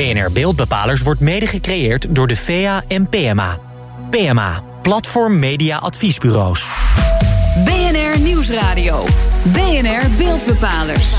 BNR 0.00 0.32
Beeldbepalers 0.32 1.02
wordt 1.02 1.20
mede 1.20 1.46
gecreëerd 1.46 2.14
door 2.14 2.26
de 2.26 2.36
VA 2.36 2.82
en 2.88 3.08
PMA. 3.08 3.58
PMA, 4.10 4.62
Platform 4.82 5.38
Media 5.38 5.76
Adviesbureaus. 5.76 6.66
BNR 7.64 8.20
Nieuwsradio. 8.20 9.04
BNR 9.42 10.10
Beeldbepalers. 10.18 11.14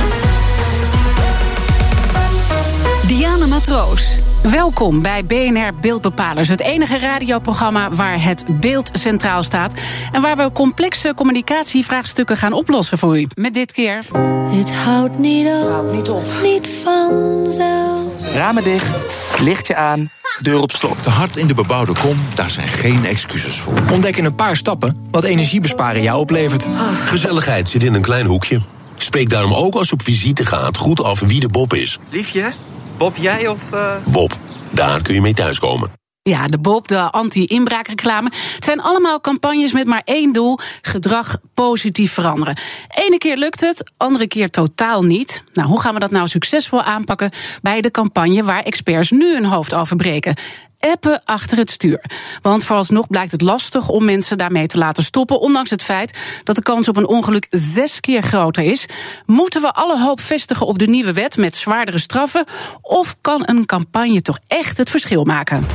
Diana 3.08 3.46
Matroos. 3.46 4.18
Welkom 4.42 5.02
bij 5.02 5.26
BNR 5.26 5.74
Beeldbepalers, 5.82 6.48
het 6.48 6.62
enige 6.62 7.00
radioprogramma 7.00 7.92
waar 7.92 8.24
het 8.24 8.44
beeld 8.60 8.90
centraal 8.94 9.44
staat 9.44 9.74
en 10.12 10.22
waar 10.22 10.38
we 10.38 10.52
complexe 10.52 11.14
communicatievraagstukken 11.16 12.38
gaan 12.38 12.54
oplossen 12.54 12.98
voor 12.98 13.20
u. 13.20 13.28
Met 13.36 13.54
dit 13.54 13.72
keer. 13.72 14.04
Het 14.50 14.72
houdt 14.72 15.20
niet 15.20 15.48
op, 15.48 15.70
houdt 15.70 15.94
niet 15.94 16.10
op. 16.10 16.26
niet 16.44 16.70
vanzelf. 16.84 18.00
Ramen 18.34 18.64
dicht, 18.64 19.06
lichtje 19.40 19.76
aan, 19.76 20.10
deur 20.40 20.62
op 20.62 20.72
slot. 20.72 21.04
Te 21.04 21.10
hard 21.10 21.38
in 21.38 21.48
de 21.48 21.54
bebouwde 21.54 21.94
kom, 22.02 22.18
daar 22.34 22.50
zijn 22.50 22.68
geen 22.68 23.06
excuses 23.06 23.60
voor. 23.60 23.74
Ontdek 23.92 24.18
in 24.18 24.26
een 24.26 24.36
paar 24.36 24.56
stappen 24.56 25.08
wat 25.12 25.24
energiebesparen 25.24 26.02
jou 26.02 26.20
oplevert. 26.20 26.66
Gezelligheid 27.06 27.70
zit 27.70 27.84
in 27.84 27.94
een 27.94 28.02
klein 28.02 28.26
hoekje. 28.26 28.62
Spreek 28.98 29.30
daarom 29.30 29.54
ook 29.54 29.76
als 29.76 29.88
je 29.88 29.94
op 29.94 30.02
visite 30.02 30.46
gaat 30.46 30.78
goed 30.78 31.04
af 31.04 31.20
wie 31.20 31.40
de 31.40 31.48
Bob 31.48 31.74
is. 31.74 32.00
Liefje, 32.10 32.52
Bob, 33.02 33.16
jij 33.18 33.48
of... 33.48 33.60
Uh... 33.74 33.96
Bob, 34.06 34.38
daar 34.72 35.02
kun 35.02 35.14
je 35.14 35.22
mee 35.22 35.34
thuiskomen. 35.34 35.92
Ja, 36.22 36.48
de 36.48 36.58
Bob, 36.58 36.88
de 36.88 37.00
anti-inbraakreclame. 37.12 38.32
Het 38.56 38.66
zijn 38.66 38.82
allemaal 38.82 39.22
campagnes 39.22 39.74
met 39.74 39.88
maar 39.88 40.02
één 40.06 40.34
doel: 40.34 40.60
gedrag 40.82 41.38
positief 41.54 42.14
veranderen. 42.14 42.58
Ene 42.88 43.18
keer 43.18 43.38
lukt 43.38 43.60
het, 43.60 43.92
andere 43.98 44.28
keer 44.28 44.50
totaal 44.50 45.04
niet. 45.04 45.44
Nou, 45.54 45.68
hoe 45.68 45.82
gaan 45.82 45.94
we 45.94 46.00
dat 46.00 46.12
nou 46.12 46.28
succesvol 46.28 46.82
aanpakken 46.82 47.32
bij 47.62 47.82
de 47.82 47.92
campagne 47.92 48.44
waar 48.44 48.64
experts 48.64 49.12
nu 49.12 49.34
hun 49.34 49.46
hoofd 49.46 49.74
over 49.74 49.96
breken? 49.96 50.36
Appen 50.82 51.22
achter 51.24 51.58
het 51.58 51.70
stuur. 51.72 52.04
Want 52.42 52.66
vooralsnog 52.66 53.08
blijkt 53.08 53.32
het 53.32 53.42
lastig 53.42 53.90
om 53.90 54.06
mensen 54.06 54.38
daarmee 54.38 54.68
te 54.68 54.78
laten 54.78 55.04
stoppen, 55.04 55.40
ondanks 55.40 55.70
het 55.70 55.84
feit 55.84 56.18
dat 56.44 56.56
de 56.56 56.62
kans 56.62 56.88
op 56.88 56.98
een 56.98 57.08
ongeluk 57.08 57.48
zes 57.50 58.00
keer 58.00 58.22
groter 58.22 58.64
is. 58.64 58.86
Moeten 59.26 59.62
we 59.62 59.72
alle 59.72 60.00
hoop 60.00 60.22
vestigen 60.22 60.68
op 60.68 60.80
de 60.80 60.88
nieuwe 60.88 61.14
wet 61.14 61.38
met 61.38 61.56
zwaardere 61.56 62.00
straffen? 62.00 62.46
Of 62.82 63.16
kan 63.22 63.44
een 63.46 63.66
campagne 63.66 64.22
toch 64.22 64.40
echt 64.48 64.78
het 64.78 64.90
verschil 64.90 65.24
maken? 65.24 65.66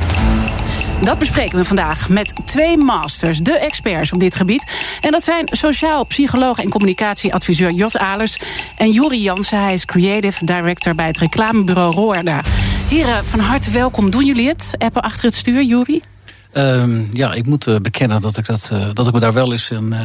Dat 1.01 1.19
bespreken 1.19 1.57
we 1.57 1.65
vandaag 1.65 2.09
met 2.09 2.33
twee 2.45 2.77
masters, 2.77 3.39
de 3.39 3.59
experts 3.59 4.11
op 4.11 4.19
dit 4.19 4.35
gebied. 4.35 4.71
En 5.01 5.11
dat 5.11 5.23
zijn 5.23 5.47
sociaal 5.51 6.05
psycholoog 6.05 6.59
en 6.59 6.69
communicatieadviseur 6.69 7.71
Jos 7.71 7.97
Alers 7.97 8.37
en 8.77 8.91
Juri 8.91 9.21
Jansen. 9.21 9.63
Hij 9.63 9.73
is 9.73 9.85
creative 9.85 10.45
director 10.45 10.95
bij 10.95 11.07
het 11.07 11.17
reclamebureau 11.17 11.93
Roorda. 11.93 12.41
Heren, 12.89 13.25
van 13.25 13.39
harte 13.39 13.71
welkom. 13.71 14.09
Doen 14.09 14.25
jullie 14.25 14.47
het? 14.47 14.75
Appen 14.77 15.01
achter 15.01 15.25
het 15.25 15.35
stuur, 15.35 15.63
Juri? 15.63 16.01
Um, 16.53 17.09
ja, 17.13 17.33
ik 17.33 17.45
moet 17.45 17.67
uh, 17.67 17.75
bekennen 17.75 18.21
dat 18.21 18.37
ik, 18.37 18.45
dat, 18.45 18.69
uh, 18.73 18.85
dat 18.93 19.07
ik 19.07 19.13
me 19.13 19.19
daar 19.19 19.33
wel 19.33 19.51
eens 19.51 19.69
een, 19.69 19.95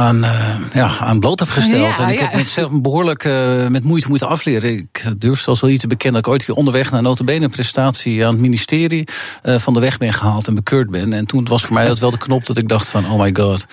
uh, 0.00 0.06
aan, 0.06 0.68
ja, 0.74 0.98
aan 0.98 1.20
bloot 1.20 1.38
heb 1.38 1.48
gesteld. 1.48 1.96
Ja, 1.96 2.04
en 2.04 2.08
ik 2.08 2.20
ja. 2.20 2.28
heb 2.28 2.34
mezelf 2.34 2.70
behoorlijk 2.72 3.24
met 3.68 3.84
moeite 3.84 4.08
moeten 4.08 4.28
afleren. 4.28 4.76
Ik 4.76 5.04
durf 5.18 5.40
zelfs 5.40 5.60
wel 5.60 5.70
niet 5.70 5.80
te 5.80 5.86
bekennen 5.86 6.22
dat 6.22 6.32
ik 6.32 6.48
ooit 6.48 6.56
onderweg 6.56 6.90
naar 6.90 7.02
notabene 7.02 7.48
prestatie 7.48 8.26
aan 8.26 8.32
het 8.32 8.40
ministerie 8.40 9.08
van 9.42 9.74
de 9.74 9.80
weg 9.80 9.98
ben 9.98 10.12
gehaald 10.12 10.48
en 10.48 10.54
bekeurd 10.54 10.90
ben. 10.90 11.12
En 11.12 11.26
toen 11.26 11.44
was 11.44 11.62
voor 11.62 11.74
mij 11.74 11.86
dat 11.86 11.98
wel 11.98 12.10
de 12.10 12.18
knop 12.18 12.46
dat 12.46 12.56
ik 12.56 12.68
dacht 12.68 12.88
van 12.88 13.10
oh 13.10 13.20
my 13.20 13.30
god. 13.32 13.66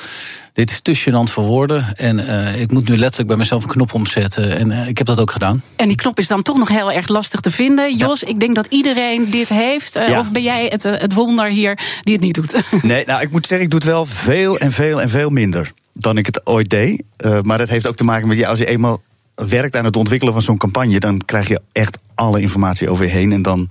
Dit 0.57 0.71
is 0.71 0.79
te 0.79 0.97
gênant 0.97 1.31
voor 1.31 1.43
woorden. 1.43 1.95
En 1.95 2.19
uh, 2.19 2.61
ik 2.61 2.71
moet 2.71 2.89
nu 2.89 2.97
letterlijk 2.97 3.27
bij 3.27 3.37
mezelf 3.37 3.63
een 3.63 3.69
knop 3.69 3.93
omzetten. 3.93 4.57
En 4.57 4.71
uh, 4.71 4.87
ik 4.87 4.97
heb 4.97 5.07
dat 5.07 5.19
ook 5.19 5.31
gedaan. 5.31 5.61
En 5.75 5.87
die 5.87 5.97
knop 5.97 6.19
is 6.19 6.27
dan 6.27 6.41
toch 6.41 6.57
nog 6.57 6.67
heel 6.67 6.91
erg 6.91 7.07
lastig 7.07 7.39
te 7.39 7.51
vinden. 7.51 7.95
Jos, 7.97 8.19
ja. 8.19 8.27
ik 8.27 8.39
denk 8.39 8.55
dat 8.55 8.65
iedereen 8.69 9.29
dit 9.29 9.49
heeft. 9.49 9.97
Uh, 9.97 10.07
ja. 10.07 10.19
Of 10.19 10.31
ben 10.31 10.43
jij 10.43 10.65
het, 10.65 10.83
het 10.83 11.13
wonder 11.13 11.49
hier 11.49 11.79
die 12.01 12.13
het 12.13 12.23
niet 12.23 12.35
doet? 12.35 12.55
Nee, 12.81 13.05
nou, 13.05 13.21
ik 13.21 13.31
moet 13.31 13.47
zeggen, 13.47 13.65
ik 13.65 13.71
doe 13.71 13.79
het 13.79 13.89
wel 13.89 14.05
veel 14.05 14.57
en 14.57 14.71
veel 14.71 15.01
en 15.01 15.09
veel 15.09 15.29
minder 15.29 15.71
dan 15.99 16.17
ik 16.17 16.25
het 16.25 16.47
ooit 16.47 16.69
deed. 16.69 17.03
maar 17.41 17.57
dat 17.57 17.69
heeft 17.69 17.87
ook 17.87 17.95
te 17.95 18.03
maken 18.03 18.27
met, 18.27 18.37
ja, 18.37 18.49
als 18.49 18.59
je 18.59 18.65
eenmaal 18.65 19.01
werkt 19.35 19.75
aan 19.75 19.85
het 19.85 19.95
ontwikkelen 19.95 20.33
van 20.33 20.41
zo'n 20.41 20.57
campagne, 20.57 20.99
dan 20.99 21.25
krijg 21.25 21.47
je 21.47 21.61
echt 21.71 21.97
alle 22.15 22.41
informatie 22.41 22.89
over 22.89 23.05
je 23.05 23.11
heen. 23.11 23.31
En 23.31 23.41
dan 23.41 23.67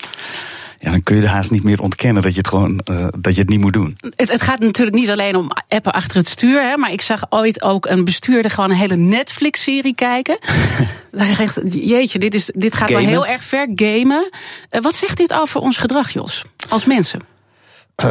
ja, 0.79 0.91
dan 0.91 1.03
kun 1.03 1.17
je 1.17 1.21
de 1.21 1.29
haast 1.29 1.51
niet 1.51 1.63
meer 1.63 1.81
ontkennen 1.81 2.23
dat 2.23 2.33
je 2.33 2.39
het 2.39 2.49
gewoon 2.49 2.81
uh, 2.91 3.07
dat 3.19 3.35
je 3.35 3.41
het 3.41 3.49
niet 3.49 3.61
moet 3.61 3.73
doen. 3.73 3.97
Het, 4.17 4.31
het, 4.31 4.43
gaat 4.43 4.61
natuurlijk 4.61 4.97
niet 4.97 5.11
alleen 5.11 5.37
om 5.37 5.51
appen 5.69 5.93
achter 5.93 6.17
het 6.17 6.29
stuur, 6.29 6.69
hè, 6.69 6.77
maar 6.77 6.93
ik 6.93 7.01
zag 7.01 7.27
ooit 7.31 7.63
ook 7.63 7.87
een 7.87 8.05
bestuurder 8.05 8.51
gewoon 8.51 8.71
een 8.71 8.77
hele 8.77 8.97
Netflix-serie 8.97 9.95
kijken. 9.95 10.39
Echt, 11.13 11.61
jeetje, 11.69 12.19
dit, 12.19 12.35
is, 12.35 12.51
dit 12.55 12.75
gaat 12.75 12.91
Gamen. 12.91 13.05
wel 13.05 13.13
heel 13.13 13.27
erg 13.33 13.43
ver 13.43 13.69
gamen. 13.75 14.31
Uh, 14.71 14.81
wat 14.81 14.95
zegt 14.95 15.17
dit 15.17 15.33
over 15.33 15.61
ons 15.61 15.77
gedrag, 15.77 16.11
Jos, 16.11 16.45
als 16.69 16.85
mensen? 16.85 17.21
Uh, 18.05 18.07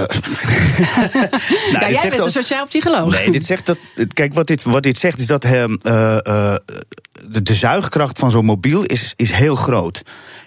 nou, 1.72 1.79
ja, 1.79 1.90
jij 1.90 2.09
bent 2.09 2.25
een 2.25 2.31
sociaal 2.31 2.66
psycholoog. 2.66 3.12
Nee, 3.12 3.31
dit 3.31 3.46
zegt 3.46 3.66
dat. 3.66 3.78
Kijk, 4.13 4.34
wat 4.34 4.47
dit, 4.47 4.63
wat 4.63 4.84
dit 4.84 4.97
zegt 4.97 5.19
is 5.19 5.28
dat 5.28 5.46
uh, 5.46 5.51
uh, 5.51 5.68
de, 5.81 7.41
de 7.44 7.56
zuigkracht 7.56 8.19
van 8.19 8.31
zo'n 8.31 8.45
mobiel 8.45 8.84
is, 8.84 9.13
is 9.16 9.31
heel 9.31 9.56
groot. 9.56 10.03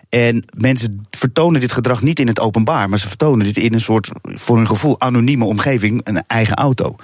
En 0.09 0.45
mensen 0.57 1.07
vertonen 1.11 1.61
dit 1.61 1.73
gedrag 1.73 2.03
niet 2.03 2.19
in 2.19 2.27
het 2.27 2.41
openbaar, 2.41 2.89
maar 2.89 2.99
ze 2.99 3.09
vertonen 3.09 3.47
dit 3.47 3.57
in 3.57 3.75
een 3.75 3.81
soort, 3.81 4.11
voor 4.23 4.57
hun 4.57 4.67
gevoel, 4.67 5.01
anonieme 5.01 5.45
omgeving, 5.45 6.01
een 6.05 6.25
eigen 6.27 6.57
auto. 6.57 6.97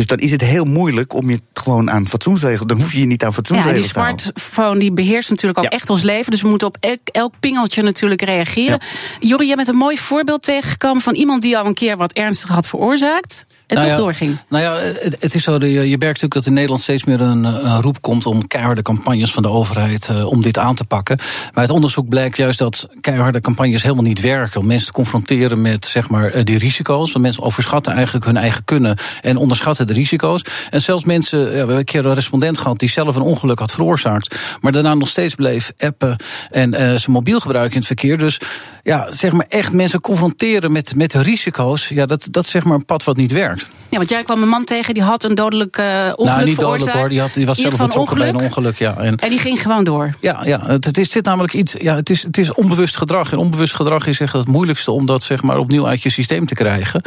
Dus 0.00 0.08
dan 0.08 0.18
is 0.18 0.30
het 0.30 0.40
heel 0.40 0.64
moeilijk 0.64 1.14
om 1.14 1.30
je 1.30 1.40
gewoon 1.54 1.90
aan 1.90 2.08
fatsoensregels. 2.08 2.66
Dan 2.66 2.80
hoef 2.80 2.92
je 2.92 3.00
je 3.00 3.06
niet 3.06 3.24
aan 3.24 3.34
fatsoensregels 3.34 3.86
ja, 3.86 4.02
die 4.04 4.18
smartphone 4.22 4.78
die 4.78 4.92
beheerst 4.92 5.30
natuurlijk 5.30 5.58
ook 5.58 5.64
ja. 5.64 5.70
echt 5.70 5.90
ons 5.90 6.02
leven. 6.02 6.30
Dus 6.30 6.42
we 6.42 6.48
moeten 6.48 6.66
op 6.66 6.76
elk, 6.80 6.98
elk 7.04 7.34
pingeltje 7.40 7.82
natuurlijk 7.82 8.22
reageren. 8.22 8.80
Ja. 8.80 9.28
Jori, 9.28 9.46
jij 9.46 9.56
bent 9.56 9.68
een 9.68 9.76
mooi 9.76 9.98
voorbeeld 9.98 10.42
tegengekomen 10.42 11.02
van 11.02 11.14
iemand 11.14 11.42
die 11.42 11.58
al 11.58 11.66
een 11.66 11.74
keer 11.74 11.96
wat 11.96 12.12
ernstig 12.12 12.50
had 12.50 12.66
veroorzaakt. 12.66 13.46
En 13.66 13.76
nou 13.76 13.88
toch 13.88 13.96
ja, 13.96 14.02
doorging. 14.02 14.36
Nou 14.48 14.64
ja, 14.64 14.76
het, 14.78 15.16
het 15.20 15.34
is 15.34 15.42
zo, 15.42 15.58
je, 15.58 15.68
je 15.68 15.98
merkt 15.98 16.00
natuurlijk 16.00 16.34
dat 16.34 16.46
in 16.46 16.52
Nederland 16.52 16.80
steeds 16.80 17.04
meer 17.04 17.20
een, 17.20 17.44
een 17.44 17.82
roep 17.82 18.00
komt 18.00 18.26
om 18.26 18.46
keiharde 18.46 18.82
campagnes 18.82 19.32
van 19.32 19.42
de 19.42 19.48
overheid 19.48 20.08
uh, 20.10 20.26
om 20.26 20.42
dit 20.42 20.58
aan 20.58 20.74
te 20.74 20.84
pakken. 20.84 21.18
Maar 21.54 21.64
het 21.64 21.72
onderzoek 21.72 22.08
blijkt 22.08 22.36
juist 22.36 22.58
dat 22.58 22.88
keiharde 23.00 23.40
campagnes 23.40 23.82
helemaal 23.82 24.04
niet 24.04 24.20
werken. 24.20 24.60
Om 24.60 24.66
mensen 24.66 24.86
te 24.86 24.92
confronteren 24.92 25.62
met 25.62 25.86
zeg 25.86 26.08
maar 26.08 26.44
die 26.44 26.58
risico's. 26.58 27.12
Want 27.12 27.24
mensen 27.24 27.42
overschatten 27.42 27.92
eigenlijk 27.92 28.24
hun 28.24 28.36
eigen 28.36 28.64
kunnen 28.64 28.98
en 29.20 29.36
onderschatten 29.36 29.86
de 29.90 29.96
risico's. 29.96 30.44
En 30.70 30.82
zelfs 30.82 31.04
mensen, 31.04 31.38
ja, 31.38 31.46
we 31.46 31.56
hebben 31.56 31.76
een 31.76 31.84
keer 31.84 32.06
een 32.06 32.14
respondent 32.14 32.58
gehad 32.58 32.78
die 32.78 32.90
zelf 32.90 33.16
een 33.16 33.22
ongeluk 33.22 33.58
had 33.58 33.72
veroorzaakt. 33.72 34.36
Maar 34.60 34.72
daarna 34.72 34.94
nog 34.94 35.08
steeds 35.08 35.34
bleef 35.34 35.72
appen 35.78 36.16
en 36.50 36.72
uh, 36.72 36.78
zijn 36.78 37.00
mobiel 37.06 37.40
gebruiken 37.40 37.72
in 37.72 37.78
het 37.78 37.86
verkeer. 37.86 38.18
Dus 38.18 38.40
ja, 38.82 39.12
zeg 39.12 39.32
maar 39.32 39.46
echt 39.48 39.72
mensen 39.72 40.00
confronteren 40.00 40.72
met, 40.72 40.94
met 40.94 41.10
de 41.10 41.22
risico's. 41.22 41.88
Ja, 41.88 42.06
dat, 42.06 42.28
dat 42.30 42.44
is 42.44 42.50
zeg 42.50 42.64
maar 42.64 42.74
een 42.74 42.84
pad 42.84 43.04
wat 43.04 43.16
niet 43.16 43.32
werkt. 43.32 43.70
Ja, 43.90 43.96
want 43.96 44.08
jij 44.08 44.22
kwam 44.22 44.42
een 44.42 44.48
man 44.48 44.64
tegen 44.64 44.94
die 44.94 45.02
had 45.02 45.24
een 45.24 45.34
dodelijk 45.34 45.78
uh, 45.78 45.86
ongeluk 45.86 46.36
nou, 46.36 46.44
niet 46.44 46.60
dodelijk 46.60 46.96
hoor, 46.96 47.08
die, 47.08 47.20
had, 47.20 47.34
die 47.34 47.46
was 47.46 47.58
zelf 47.58 47.76
betrokken 47.76 48.18
bij 48.18 48.28
een 48.28 48.36
ongeluk. 48.36 48.78
Ja. 48.78 48.96
En, 48.96 49.16
en 49.16 49.30
die 49.30 49.38
ging 49.38 49.62
gewoon 49.62 49.84
door. 49.84 50.14
Ja, 50.20 50.40
ja 50.44 50.66
het, 50.66 50.84
het 50.84 50.98
is 50.98 51.10
dit 51.10 51.24
namelijk 51.24 51.54
iets. 51.54 51.74
Ja, 51.78 51.94
het 51.94 52.10
is, 52.10 52.22
het 52.22 52.38
is 52.38 52.54
onbewust 52.54 52.96
gedrag. 52.96 53.32
En 53.32 53.38
onbewust 53.38 53.74
gedrag 53.74 54.06
is 54.06 54.20
echt 54.20 54.32
het 54.32 54.48
moeilijkste 54.48 54.90
om 54.90 55.06
dat 55.06 55.22
zeg 55.22 55.42
maar 55.42 55.58
opnieuw 55.58 55.86
uit 55.86 56.02
je 56.02 56.10
systeem 56.10 56.46
te 56.46 56.54
krijgen. 56.54 57.02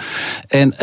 En 0.47 0.67
uh, 0.67 0.77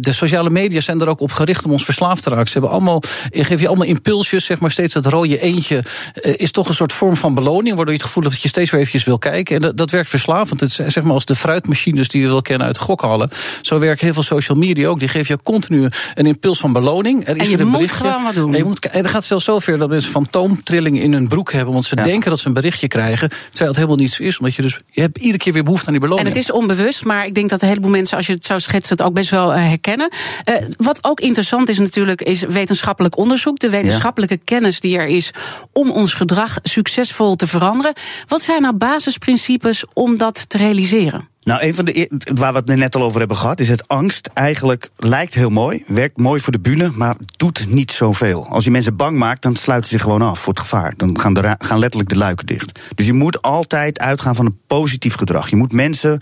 de 0.00 0.12
sociale 0.12 0.50
media 0.50 0.80
zijn 0.80 1.00
er 1.00 1.08
ook 1.08 1.20
op 1.20 1.29
gericht 1.30 1.64
om 1.64 1.72
ons 1.72 1.84
verslaafd 1.84 2.22
te 2.22 2.30
raken. 2.30 2.46
Ze 2.46 2.52
hebben 2.52 2.70
allemaal, 2.70 3.02
geef 3.30 3.60
je 3.60 3.68
allemaal 3.68 3.86
impulsjes, 3.86 4.44
zeg 4.44 4.60
maar 4.60 4.70
steeds 4.70 4.94
dat 4.94 5.06
rode 5.06 5.38
eentje 5.38 5.84
uh, 6.22 6.34
is 6.36 6.50
toch 6.50 6.68
een 6.68 6.74
soort 6.74 6.92
vorm 6.92 7.16
van 7.16 7.34
beloning, 7.34 7.76
waardoor 7.76 7.94
je 7.94 8.00
het 8.00 8.02
gevoel 8.02 8.22
hebt 8.22 8.34
dat 8.34 8.42
je 8.42 8.48
steeds 8.48 8.70
weer 8.70 8.80
eventjes 8.80 9.04
wil 9.04 9.18
kijken. 9.18 9.54
En 9.56 9.62
dat, 9.62 9.76
dat 9.76 9.90
werkt 9.90 10.08
verslavend. 10.08 10.60
Het 10.60 10.70
is 10.70 10.76
zeg 10.94 11.02
maar 11.04 11.12
als 11.12 11.24
de 11.24 11.34
fruitmachines 11.34 12.08
die 12.08 12.22
je 12.22 12.26
wil 12.26 12.42
kennen 12.42 12.66
uit 12.66 12.78
gokhallen. 12.78 13.30
Zo 13.62 13.78
werken 13.78 14.04
heel 14.04 14.14
veel 14.14 14.22
social 14.22 14.58
media 14.58 14.88
ook. 14.88 14.98
Die 14.98 15.08
geven 15.08 15.34
je 15.34 15.42
continu 15.42 15.88
een 16.14 16.26
impuls 16.26 16.58
van 16.58 16.72
beloning. 16.72 17.28
Er 17.28 17.36
is 17.36 17.42
en 17.42 17.50
je 17.50 17.58
een 17.58 17.66
moet 17.66 17.72
berichtje. 17.72 18.04
gewoon 18.04 18.22
wat 18.22 18.34
doen. 18.34 18.52
En 18.52 18.58
je 18.58 18.64
moet, 18.64 18.86
en 18.86 18.98
het 18.98 19.10
gaat 19.10 19.24
zelfs 19.24 19.44
zover 19.44 19.78
dat 19.78 19.88
mensen 19.88 20.10
fantoomtrillingen 20.10 21.02
in 21.02 21.12
hun 21.12 21.28
broek 21.28 21.52
hebben. 21.52 21.72
Want 21.72 21.84
ze 21.84 21.96
ja. 21.96 22.02
denken 22.02 22.30
dat 22.30 22.38
ze 22.38 22.46
een 22.46 22.54
berichtje 22.54 22.88
krijgen. 22.88 23.28
Terwijl 23.28 23.68
het 23.68 23.76
helemaal 23.76 23.96
niet 23.96 24.10
zo 24.10 24.22
is. 24.22 24.38
Omdat 24.38 24.54
je 24.54 24.62
dus 24.62 24.78
je 24.90 25.00
hebt 25.00 25.18
iedere 25.18 25.38
keer 25.38 25.52
weer 25.52 25.64
behoefte 25.64 25.86
aan 25.86 25.92
die 25.92 26.00
beloning. 26.00 26.26
En 26.26 26.34
het 26.34 26.42
is 26.42 26.52
onbewust, 26.52 27.04
maar 27.04 27.26
ik 27.26 27.34
denk 27.34 27.50
dat 27.50 27.62
een 27.62 27.68
heleboel 27.68 27.90
mensen, 27.90 28.16
als 28.16 28.26
je 28.26 28.32
het 28.32 28.44
zo 28.44 28.58
schetst, 28.58 28.90
het 28.90 29.02
ook 29.02 29.14
best 29.14 29.30
wel 29.30 29.52
uh, 29.52 29.56
herkennen. 29.56 30.12
Uh, 30.44 30.56
wat 30.76 30.98
ook 31.02 31.19
interessant 31.20 31.68
is 31.68 31.78
natuurlijk, 31.78 32.22
is 32.22 32.42
wetenschappelijk 32.42 33.16
onderzoek. 33.16 33.58
De 33.58 33.70
wetenschappelijke 33.70 34.34
ja. 34.34 34.40
kennis 34.44 34.80
die 34.80 34.98
er 34.98 35.06
is 35.06 35.30
om 35.72 35.90
ons 35.90 36.14
gedrag 36.14 36.58
succesvol 36.62 37.36
te 37.36 37.46
veranderen. 37.46 37.92
Wat 38.26 38.42
zijn 38.42 38.62
nou 38.62 38.74
basisprincipes 38.74 39.84
om 39.92 40.16
dat 40.16 40.48
te 40.48 40.56
realiseren? 40.56 41.28
Nou, 41.42 41.62
een 41.62 41.74
van 41.74 41.84
de 41.84 42.10
waar 42.34 42.52
we 42.52 42.58
het 42.58 42.78
net 42.78 42.94
al 42.94 43.02
over 43.02 43.18
hebben 43.18 43.36
gehad, 43.36 43.60
is 43.60 43.68
het 43.68 43.88
angst. 43.88 44.30
Eigenlijk 44.34 44.90
lijkt 44.96 45.34
heel 45.34 45.50
mooi, 45.50 45.84
werkt 45.86 46.16
mooi 46.16 46.40
voor 46.40 46.52
de 46.52 46.60
bühne, 46.60 46.90
maar 46.94 47.16
doet 47.36 47.66
niet 47.68 47.92
zoveel. 47.92 48.46
Als 48.46 48.64
je 48.64 48.70
mensen 48.70 48.96
bang 48.96 49.16
maakt, 49.16 49.42
dan 49.42 49.56
sluiten 49.56 49.90
ze 49.90 49.96
zich 49.96 50.04
gewoon 50.04 50.22
af 50.22 50.38
voor 50.38 50.52
het 50.52 50.62
gevaar. 50.62 50.94
Dan 50.96 51.20
gaan, 51.20 51.34
de, 51.34 51.54
gaan 51.58 51.78
letterlijk 51.78 52.10
de 52.10 52.18
luiken 52.18 52.46
dicht. 52.46 52.80
Dus 52.94 53.06
je 53.06 53.12
moet 53.12 53.42
altijd 53.42 54.00
uitgaan 54.00 54.34
van 54.34 54.46
een 54.46 54.58
positief 54.66 55.14
gedrag. 55.14 55.50
Je 55.50 55.56
moet 55.56 55.72
mensen 55.72 56.20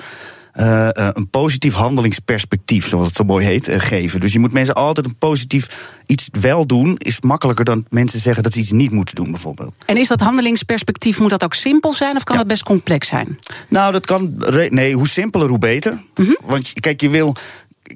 eh, 0.59 0.89
eh, 0.89 1.09
een 1.13 1.31
positief 1.31 1.75
handelingsperspectief, 1.75 2.89
zoals 2.89 3.07
het 3.07 3.17
zo 3.17 3.25
mooi 3.25 3.47
heet, 3.47 3.69
eh, 3.69 3.81
geven. 3.81 4.21
Dus 4.21 4.33
je 4.33 4.39
moet 4.39 4.53
mensen 4.53 4.75
altijd 4.75 5.07
een 5.07 5.17
positief 5.17 5.87
iets 6.07 6.29
wel 6.41 6.67
doen, 6.67 6.95
is 6.97 7.21
makkelijker 7.21 7.65
dan 7.65 7.85
mensen 7.91 8.21
zeggen 8.21 8.43
dat 8.43 8.53
ze 8.53 8.59
iets 8.59 8.71
niet 8.71 8.91
moeten 8.91 9.15
doen, 9.15 9.31
bijvoorbeeld. 9.31 9.73
En 9.87 9.97
is 9.97 10.09
dat 10.09 10.21
handelingsperspectief, 10.21 11.19
moet 11.19 11.31
dat 11.31 11.45
ook 11.45 11.55
simpel 11.55 11.93
zijn 11.93 12.17
of 12.17 12.25
kan 12.25 12.37
dat 12.37 12.47
best 12.47 12.63
complex 12.63 13.09
zijn? 13.09 13.39
Nou, 13.69 13.93
dat 13.93 14.07
kan. 14.07 14.45
Nee, 14.69 14.95
hoe 14.95 15.09
simpeler, 15.09 15.49
hoe 15.49 15.59
beter. 15.59 16.03
Want 16.45 16.69
je- 16.69 16.81
kijk, 16.81 17.01
je 17.01 17.09
wil. 17.09 17.35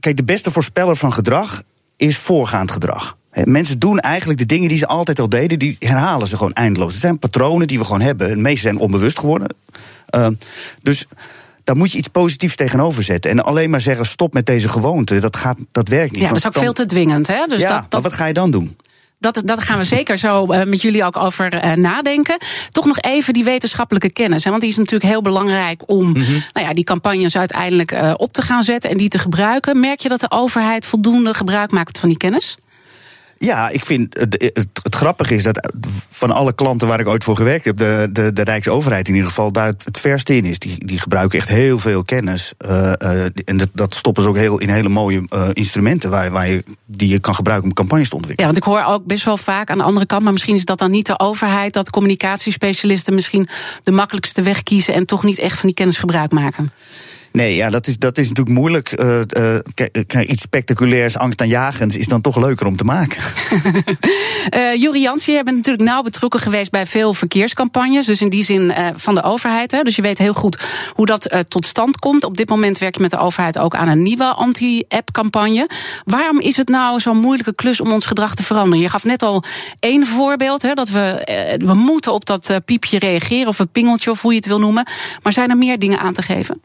Kijk, 0.01 0.17
de 0.17 0.25
beste 0.25 0.51
voorspeller 0.51 0.97
van 0.97 1.13
gedrag 1.13 1.63
is 1.97 2.17
voorgaand 2.17 2.71
gedrag. 2.71 3.17
Mensen 3.45 3.79
doen 3.79 3.99
eigenlijk 3.99 4.39
de 4.39 4.47
dingen 4.47 4.69
die 4.69 4.79
ze 4.79 4.87
altijd 4.87 5.21
al 5.21 5.29
deden, 5.29 5.59
die 5.59 5.77
herhalen 5.79 6.27
ze 6.27 6.37
gewoon 6.37 6.53
eindeloos. 6.53 6.93
Het 6.93 7.01
zijn 7.01 7.19
patronen 7.19 7.67
die 7.67 7.79
we 7.79 7.85
gewoon 7.85 8.01
hebben. 8.01 8.29
De 8.29 8.37
meeste 8.37 8.61
zijn 8.61 8.79
onbewust 8.79 9.19
geworden. 9.19 9.57
Uh, 10.17 10.29
dus 10.83 11.07
daar 11.65 11.77
moet 11.77 11.93
je 11.93 11.99
iets 11.99 12.09
positiefs 12.09 12.57
tegenover 12.57 13.03
zetten. 13.03 13.31
En 13.31 13.45
alleen 13.45 13.71
maar 13.71 13.81
zeggen: 13.81 14.07
stop 14.07 14.33
met 14.33 14.47
deze 14.47 14.69
gewoonte, 14.69 15.19
dat, 15.19 15.37
gaat, 15.37 15.57
dat 15.73 15.89
werkt 15.89 16.13
niet. 16.13 16.23
Ja, 16.23 16.29
dat 16.29 16.37
is 16.37 16.47
ook 16.47 16.53
dan- 16.53 16.63
veel 16.63 16.73
te 16.73 16.87
dwingend. 16.87 17.27
Hè? 17.27 17.47
Dus 17.47 17.61
ja, 17.61 17.69
dat, 17.81 17.93
maar 17.93 18.01
wat 18.03 18.13
ga 18.13 18.27
je 18.27 18.33
dan 18.33 18.51
doen? 18.51 18.77
dat, 19.19 19.43
dat 19.45 19.63
gaan 19.63 19.79
we 19.79 19.85
zeker 19.85 20.19
zo 20.19 20.47
eh, 20.47 20.67
met 20.67 20.83
jullie 20.83 21.05
ook 21.05 21.17
over 21.17 21.53
eh, 21.55 21.73
nadenken. 21.73 22.39
Toch 22.71 22.85
nog 22.87 22.99
even 22.99 23.33
die 23.33 23.45
wetenschappelijke 23.45 24.11
kennis. 24.13 24.45
Hè? 24.45 24.51
Want 24.51 24.63
die 24.63 24.71
is 24.71 24.77
natuurlijk 24.77 25.11
heel 25.11 25.23
belangrijk 25.23 25.83
om 25.87 26.09
Mhm. 26.09 26.33
nou 26.53 26.67
ja, 26.67 26.73
die 26.73 26.85
campagnes 26.85 27.37
uiteindelijk 27.37 27.93
eh, 27.93 28.15
op 28.17 28.33
te 28.33 28.43
gaan 28.43 28.63
zetten 28.63 28.91
en 28.91 28.97
die 28.97 29.09
te 29.09 29.19
gebruiken. 29.19 29.81
Merk 29.81 30.01
je 30.01 30.09
dat 30.09 30.21
de 30.21 30.31
overheid 30.31 30.87
voldoende 30.87 31.35
gebruik 31.35 31.71
maakt 31.71 31.99
van 31.99 32.09
die 32.09 32.19
kennis? 32.19 32.57
Ja, 33.45 33.69
ik 33.69 33.85
vind 33.85 34.19
het, 34.19 34.51
het, 34.53 34.95
grappige 34.95 35.35
is 35.35 35.43
dat 35.43 35.73
van 36.09 36.31
alle 36.31 36.53
klanten 36.53 36.89
waar 36.89 37.01
ik 37.01 37.07
ooit 37.07 37.25
voor 37.25 37.37
gewerkt 37.37 37.65
heb, 37.65 37.77
de, 37.77 38.09
de, 38.13 38.33
de 38.33 38.43
Rijksoverheid 38.43 39.09
in 39.09 39.15
ieder 39.15 39.29
geval 39.29 39.53
daar 39.53 39.67
het, 39.67 39.99
verste 40.01 40.37
in 40.37 40.45
is. 40.45 40.59
Die, 40.59 40.87
die 40.87 40.99
gebruiken 40.99 41.39
echt 41.39 41.49
heel 41.49 41.79
veel 41.79 42.03
kennis. 42.03 42.53
Uh, 42.67 42.93
uh, 42.99 43.25
en 43.45 43.57
dat, 43.57 43.69
dat 43.73 43.95
stoppen 43.95 44.23
ze 44.23 44.29
ook 44.29 44.37
heel, 44.37 44.59
in 44.59 44.69
hele 44.69 44.89
mooie 44.89 45.27
uh, 45.31 45.49
instrumenten 45.53 46.11
waar, 46.11 46.31
waar 46.31 46.49
je, 46.49 46.65
die 46.87 47.09
je 47.09 47.19
kan 47.19 47.35
gebruiken 47.35 47.69
om 47.69 47.75
campagnes 47.75 48.09
te 48.09 48.17
ontwikkelen. 48.17 48.51
Ja, 48.51 48.55
want 48.55 48.67
ik 48.67 48.73
hoor 48.73 48.95
ook 48.95 49.07
best 49.07 49.25
wel 49.25 49.37
vaak 49.37 49.71
aan 49.71 49.79
de 49.79 49.85
andere 49.85 50.07
kant, 50.07 50.23
maar 50.23 50.33
misschien 50.33 50.55
is 50.55 50.65
dat 50.65 50.79
dan 50.79 50.91
niet 50.91 51.07
de 51.07 51.19
overheid, 51.19 51.73
dat 51.73 51.91
communicatiespecialisten 51.91 53.15
misschien 53.15 53.49
de 53.83 53.93
makkelijkste 53.93 54.43
weg 54.43 54.63
kiezen 54.63 54.95
en 54.95 55.07
toch 55.07 55.25
niet 55.25 55.39
echt 55.39 55.59
van 55.59 55.67
die 55.67 55.77
kennis 55.77 55.99
gebruik 55.99 56.33
maken. 56.33 56.71
Nee, 57.33 57.55
ja, 57.55 57.71
dat 57.71 57.87
is, 57.87 57.99
dat 57.99 58.19
is 58.19 58.29
natuurlijk 58.29 58.57
moeilijk. 58.57 59.01
Uh, 59.01 59.21
uh, 60.15 60.29
iets 60.29 60.43
spectaculairs, 60.43 61.17
angstaanjagends 61.17 61.97
is 61.97 62.07
dan 62.07 62.21
toch 62.21 62.37
leuker 62.37 62.67
om 62.67 62.77
te 62.77 62.85
maken. 62.85 63.23
uh, 64.55 64.75
Juri 64.83 65.01
Jansen, 65.01 65.33
jij 65.33 65.43
bent 65.43 65.57
natuurlijk 65.57 65.85
nauw 65.85 66.03
betrokken 66.03 66.41
geweest 66.41 66.71
bij 66.71 66.87
veel 66.87 67.15
verkeerscampagnes. 67.15 68.07
Dus 68.07 68.21
in 68.21 68.29
die 68.29 68.45
zin 68.45 68.63
uh, 68.63 68.89
van 68.95 69.15
de 69.15 69.23
overheid. 69.23 69.71
Hè. 69.71 69.83
Dus 69.83 69.97
je 69.97 70.03
weet 70.03 70.19
heel 70.19 70.33
goed 70.33 70.59
hoe 70.93 71.07
dat 71.07 71.45
tot 71.49 71.67
stand 71.67 71.99
komt. 71.99 72.25
Op 72.25 72.37
dit 72.37 72.49
moment 72.49 72.79
werk 72.79 72.95
je 72.95 73.03
met 73.03 73.11
de 73.11 73.19
overheid 73.19 73.59
ook 73.59 73.75
aan 73.75 73.89
een 73.89 74.03
nieuwe 74.03 74.25
anti-app-campagne. 74.25 75.69
Waarom 76.05 76.41
is 76.41 76.57
het 76.57 76.69
nou 76.69 77.01
zo'n 77.01 77.19
moeilijke 77.19 77.55
klus 77.55 77.81
om 77.81 77.93
ons 77.93 78.07
gedrag 78.07 78.35
te 78.35 78.43
veranderen? 78.43 78.81
Je 78.81 78.89
gaf 78.89 79.05
net 79.05 79.23
al 79.23 79.45
één 79.79 80.07
voorbeeld. 80.07 80.63
Hè, 80.63 80.73
dat 80.73 80.89
we, 80.89 81.57
we 81.65 81.75
moeten 81.75 82.13
op 82.13 82.27
dat 82.27 82.61
piepje 82.65 82.99
reageren, 82.99 83.49
of 83.49 83.59
het 83.59 83.73
pingeltje, 83.73 84.11
of 84.11 84.23
hoe 84.23 84.31
je 84.31 84.39
het 84.39 84.47
wil 84.47 84.61
noemen. 84.61 84.87
Maar 85.23 85.33
zijn 85.33 85.51
er 85.51 85.57
meer 85.57 85.79
dingen 85.79 85.99
aan 85.99 86.13
te 86.13 86.23
geven? 86.23 86.61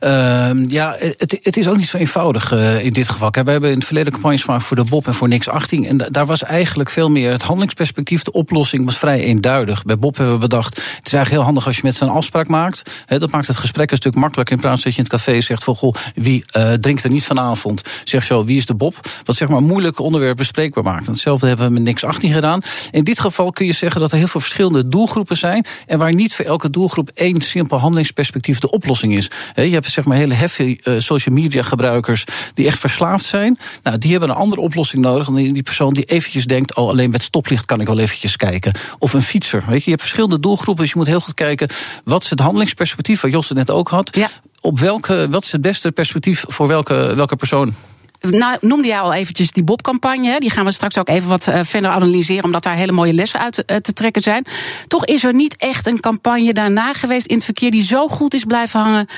Uh, 0.00 0.68
ja, 0.68 0.96
het, 0.98 1.38
het, 1.42 1.56
is 1.56 1.68
ook 1.68 1.76
niet 1.76 1.88
zo 1.88 1.96
eenvoudig 1.96 2.52
uh, 2.52 2.84
in 2.84 2.92
dit 2.92 3.08
geval. 3.08 3.30
We 3.30 3.50
hebben 3.50 3.70
in 3.70 3.76
het 3.76 3.84
verleden 3.84 4.12
campagnes 4.12 4.42
gemaakt 4.42 4.64
voor 4.64 4.76
de 4.76 4.84
Bob 4.84 5.06
en 5.06 5.14
voor 5.14 5.28
Niks 5.28 5.48
18. 5.48 5.86
En 5.86 5.96
da 5.96 6.20
daar 6.22 6.30
was 6.30 6.42
eigenlijk 6.42 6.90
veel 6.90 7.10
meer 7.10 7.30
het 7.30 7.42
handelingsperspectief. 7.42 8.22
De 8.22 8.32
oplossing 8.32 8.84
was 8.84 8.98
vrij 8.98 9.22
eenduidig. 9.22 9.84
Bij 9.84 9.98
Bob 9.98 10.16
hebben 10.16 10.34
we 10.34 10.40
bedacht, 10.40 10.76
het 10.76 11.06
is 11.06 11.12
eigenlijk 11.12 11.30
heel 11.30 11.42
handig 11.42 11.66
als 11.66 11.76
je 11.76 11.82
met 11.84 11.94
z'n 11.94 12.04
afspraak 12.04 12.48
maakt. 12.48 13.04
Dat 13.06 13.30
maakt 13.30 13.46
het 13.46 13.56
gesprek 13.56 13.90
een 13.90 13.96
stuk 13.96 14.14
makkelijker. 14.14 14.54
In 14.54 14.60
plaats 14.60 14.82
dat 14.82 14.92
je 14.92 14.98
in 14.98 15.04
het 15.04 15.12
café 15.12 15.40
zegt 15.40 15.64
van, 15.64 15.74
goh, 15.74 15.94
wie 16.14 16.44
uh, 16.56 16.72
drinkt 16.72 17.04
er 17.04 17.10
niet 17.10 17.24
vanavond? 17.24 17.82
Zeg 18.04 18.24
zo, 18.24 18.44
wie 18.44 18.56
is 18.56 18.66
de 18.66 18.74
Bob? 18.74 18.94
Wat 19.24 19.36
zeg 19.36 19.48
maar 19.48 19.58
een 19.58 19.64
moeilijk 19.64 19.98
onderwerp 19.98 20.36
bespreekbaar 20.36 20.84
maakt. 20.84 21.06
Hetzelfde 21.06 21.46
hebben 21.46 21.66
we 21.66 21.72
met 21.72 21.82
Niks 21.82 22.04
18 22.04 22.32
gedaan. 22.32 22.60
In 22.90 23.04
dit 23.04 23.20
geval 23.20 23.50
kun 23.50 23.66
je 23.66 23.72
zeggen 23.72 24.00
dat 24.00 24.12
er 24.12 24.18
heel 24.18 24.26
veel 24.26 24.40
verschillende 24.40 24.88
doelgroepen 24.88 25.36
zijn. 25.36 25.66
En 25.86 25.98
waar 25.98 26.14
niet 26.14 26.34
voor 26.34 26.44
elke 26.44 26.70
doelgroep 26.70 27.10
één 27.14 27.40
simpel 27.40 27.78
handelingsperspectief 27.78 28.58
de 28.58 28.70
oplossing 28.70 29.16
is. 29.16 29.30
Je 29.72 29.78
hebt 29.78 29.92
zeg 29.92 30.04
maar 30.04 30.16
hele 30.16 30.34
heavy 30.34 30.76
uh, 30.84 30.98
social 30.98 31.34
media 31.34 31.62
gebruikers 31.62 32.24
die 32.54 32.66
echt 32.66 32.78
verslaafd 32.78 33.24
zijn. 33.24 33.58
Nou, 33.82 33.98
die 33.98 34.10
hebben 34.10 34.28
een 34.28 34.34
andere 34.34 34.60
oplossing 34.60 35.02
nodig 35.02 35.26
dan 35.26 35.34
die 35.34 35.62
persoon 35.62 35.94
die 35.94 36.04
eventjes 36.04 36.46
denkt: 36.46 36.74
oh, 36.74 36.88
alleen 36.88 37.10
met 37.10 37.22
stoplicht 37.22 37.64
kan 37.64 37.80
ik 37.80 37.86
wel 37.86 37.98
eventjes 37.98 38.36
kijken. 38.36 38.72
Of 38.98 39.12
een 39.12 39.22
fietser. 39.22 39.64
Weet 39.66 39.78
je, 39.78 39.84
je 39.84 39.90
hebt 39.90 40.02
verschillende 40.02 40.40
doelgroepen, 40.40 40.82
dus 40.82 40.92
je 40.92 40.98
moet 40.98 41.06
heel 41.06 41.20
goed 41.20 41.34
kijken 41.34 41.68
wat 42.04 42.22
is 42.22 42.30
het 42.30 42.40
handelingsperspectief, 42.40 43.20
wat 43.20 43.30
Jos 43.30 43.48
het 43.48 43.58
net 43.58 43.70
ook 43.70 43.88
had. 43.88 44.16
Ja. 44.16 44.28
Op 44.60 44.78
welke, 44.80 45.26
wat 45.30 45.44
is 45.44 45.52
het 45.52 45.60
beste 45.60 45.92
perspectief 45.92 46.44
voor 46.48 46.68
welke, 46.68 47.12
welke 47.14 47.36
persoon? 47.36 47.74
Nou, 48.20 48.56
noemde 48.60 48.88
jij 48.88 49.00
al 49.00 49.12
eventjes 49.12 49.52
die 49.52 49.64
Bob-campagne. 49.64 50.40
Die 50.40 50.50
gaan 50.50 50.64
we 50.64 50.70
straks 50.70 50.98
ook 50.98 51.08
even 51.08 51.28
wat 51.28 51.48
uh, 51.48 51.60
verder 51.62 51.90
analyseren, 51.90 52.44
omdat 52.44 52.62
daar 52.62 52.76
hele 52.76 52.92
mooie 52.92 53.12
lessen 53.12 53.40
uit 53.40 53.62
uh, 53.66 53.76
te 53.76 53.92
trekken 53.92 54.22
zijn. 54.22 54.46
Toch 54.88 55.04
is 55.04 55.24
er 55.24 55.34
niet 55.34 55.56
echt 55.56 55.86
een 55.86 56.00
campagne 56.00 56.52
daarna 56.52 56.92
geweest 56.92 57.26
in 57.26 57.34
het 57.36 57.44
verkeer 57.44 57.70
die 57.70 57.82
zo 57.82 58.08
goed 58.08 58.34
is 58.34 58.44
blijven 58.44 58.80
hangen 58.80 59.08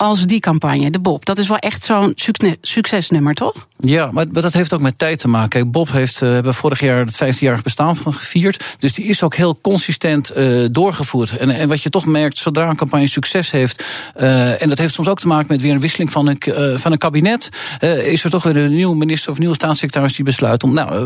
als 0.00 0.26
die 0.26 0.40
campagne, 0.40 0.90
de 0.90 1.00
Bob. 1.00 1.24
Dat 1.24 1.38
is 1.38 1.48
wel 1.48 1.56
echt 1.56 1.84
zo'n 1.84 2.12
succesnummer, 2.60 3.34
toch? 3.34 3.68
Ja, 3.78 4.08
maar, 4.10 4.28
dat 4.28 4.52
heeft 4.52 4.72
ook 4.72 4.80
met 4.80 4.98
tijd 4.98 5.18
te 5.18 5.28
maken. 5.28 5.70
Bob 5.70 5.90
heeft, 5.90 6.20
uh, 6.22 6.30
hebben 6.32 6.54
vorig 6.54 6.80
jaar 6.80 7.04
het 7.04 7.22
15-jarig 7.24 7.62
bestaan 7.62 7.96
van 7.96 8.12
gevierd. 8.12 8.76
Dus 8.78 8.92
die 8.92 9.04
is 9.04 9.22
ook 9.22 9.34
heel 9.34 9.58
consistent 9.60 10.36
uh, 10.36 10.66
doorgevoerd. 10.70 11.36
En, 11.36 11.50
en 11.50 11.68
wat 11.68 11.82
je 11.82 11.90
toch 11.90 12.06
merkt, 12.06 12.38
zodra 12.38 12.68
een 12.68 12.76
campagne 12.76 13.08
succes 13.08 13.50
heeft... 13.50 13.84
Uh, 14.20 14.62
en 14.62 14.68
dat 14.68 14.78
heeft 14.78 14.94
soms 14.94 15.08
ook 15.08 15.20
te 15.20 15.26
maken 15.26 15.46
met 15.48 15.60
weer 15.60 15.72
een 15.72 15.80
wisseling 15.80 16.10
van 16.10 16.26
een, 16.26 16.78
van 16.78 16.92
een 16.92 16.98
kabinet... 16.98 17.48
is 18.04 18.24
er 18.24 18.30
toch 18.30 18.42
weer 18.42 18.56
een 18.56 18.70
nieuwe 18.70 18.96
minister 18.96 19.32
of 19.32 19.38
nieuwe 19.38 19.54
staatssecretaris 19.54 20.16
die 20.16 20.24
besluit 20.24 20.62
om... 20.62 20.72
nou, 20.72 21.04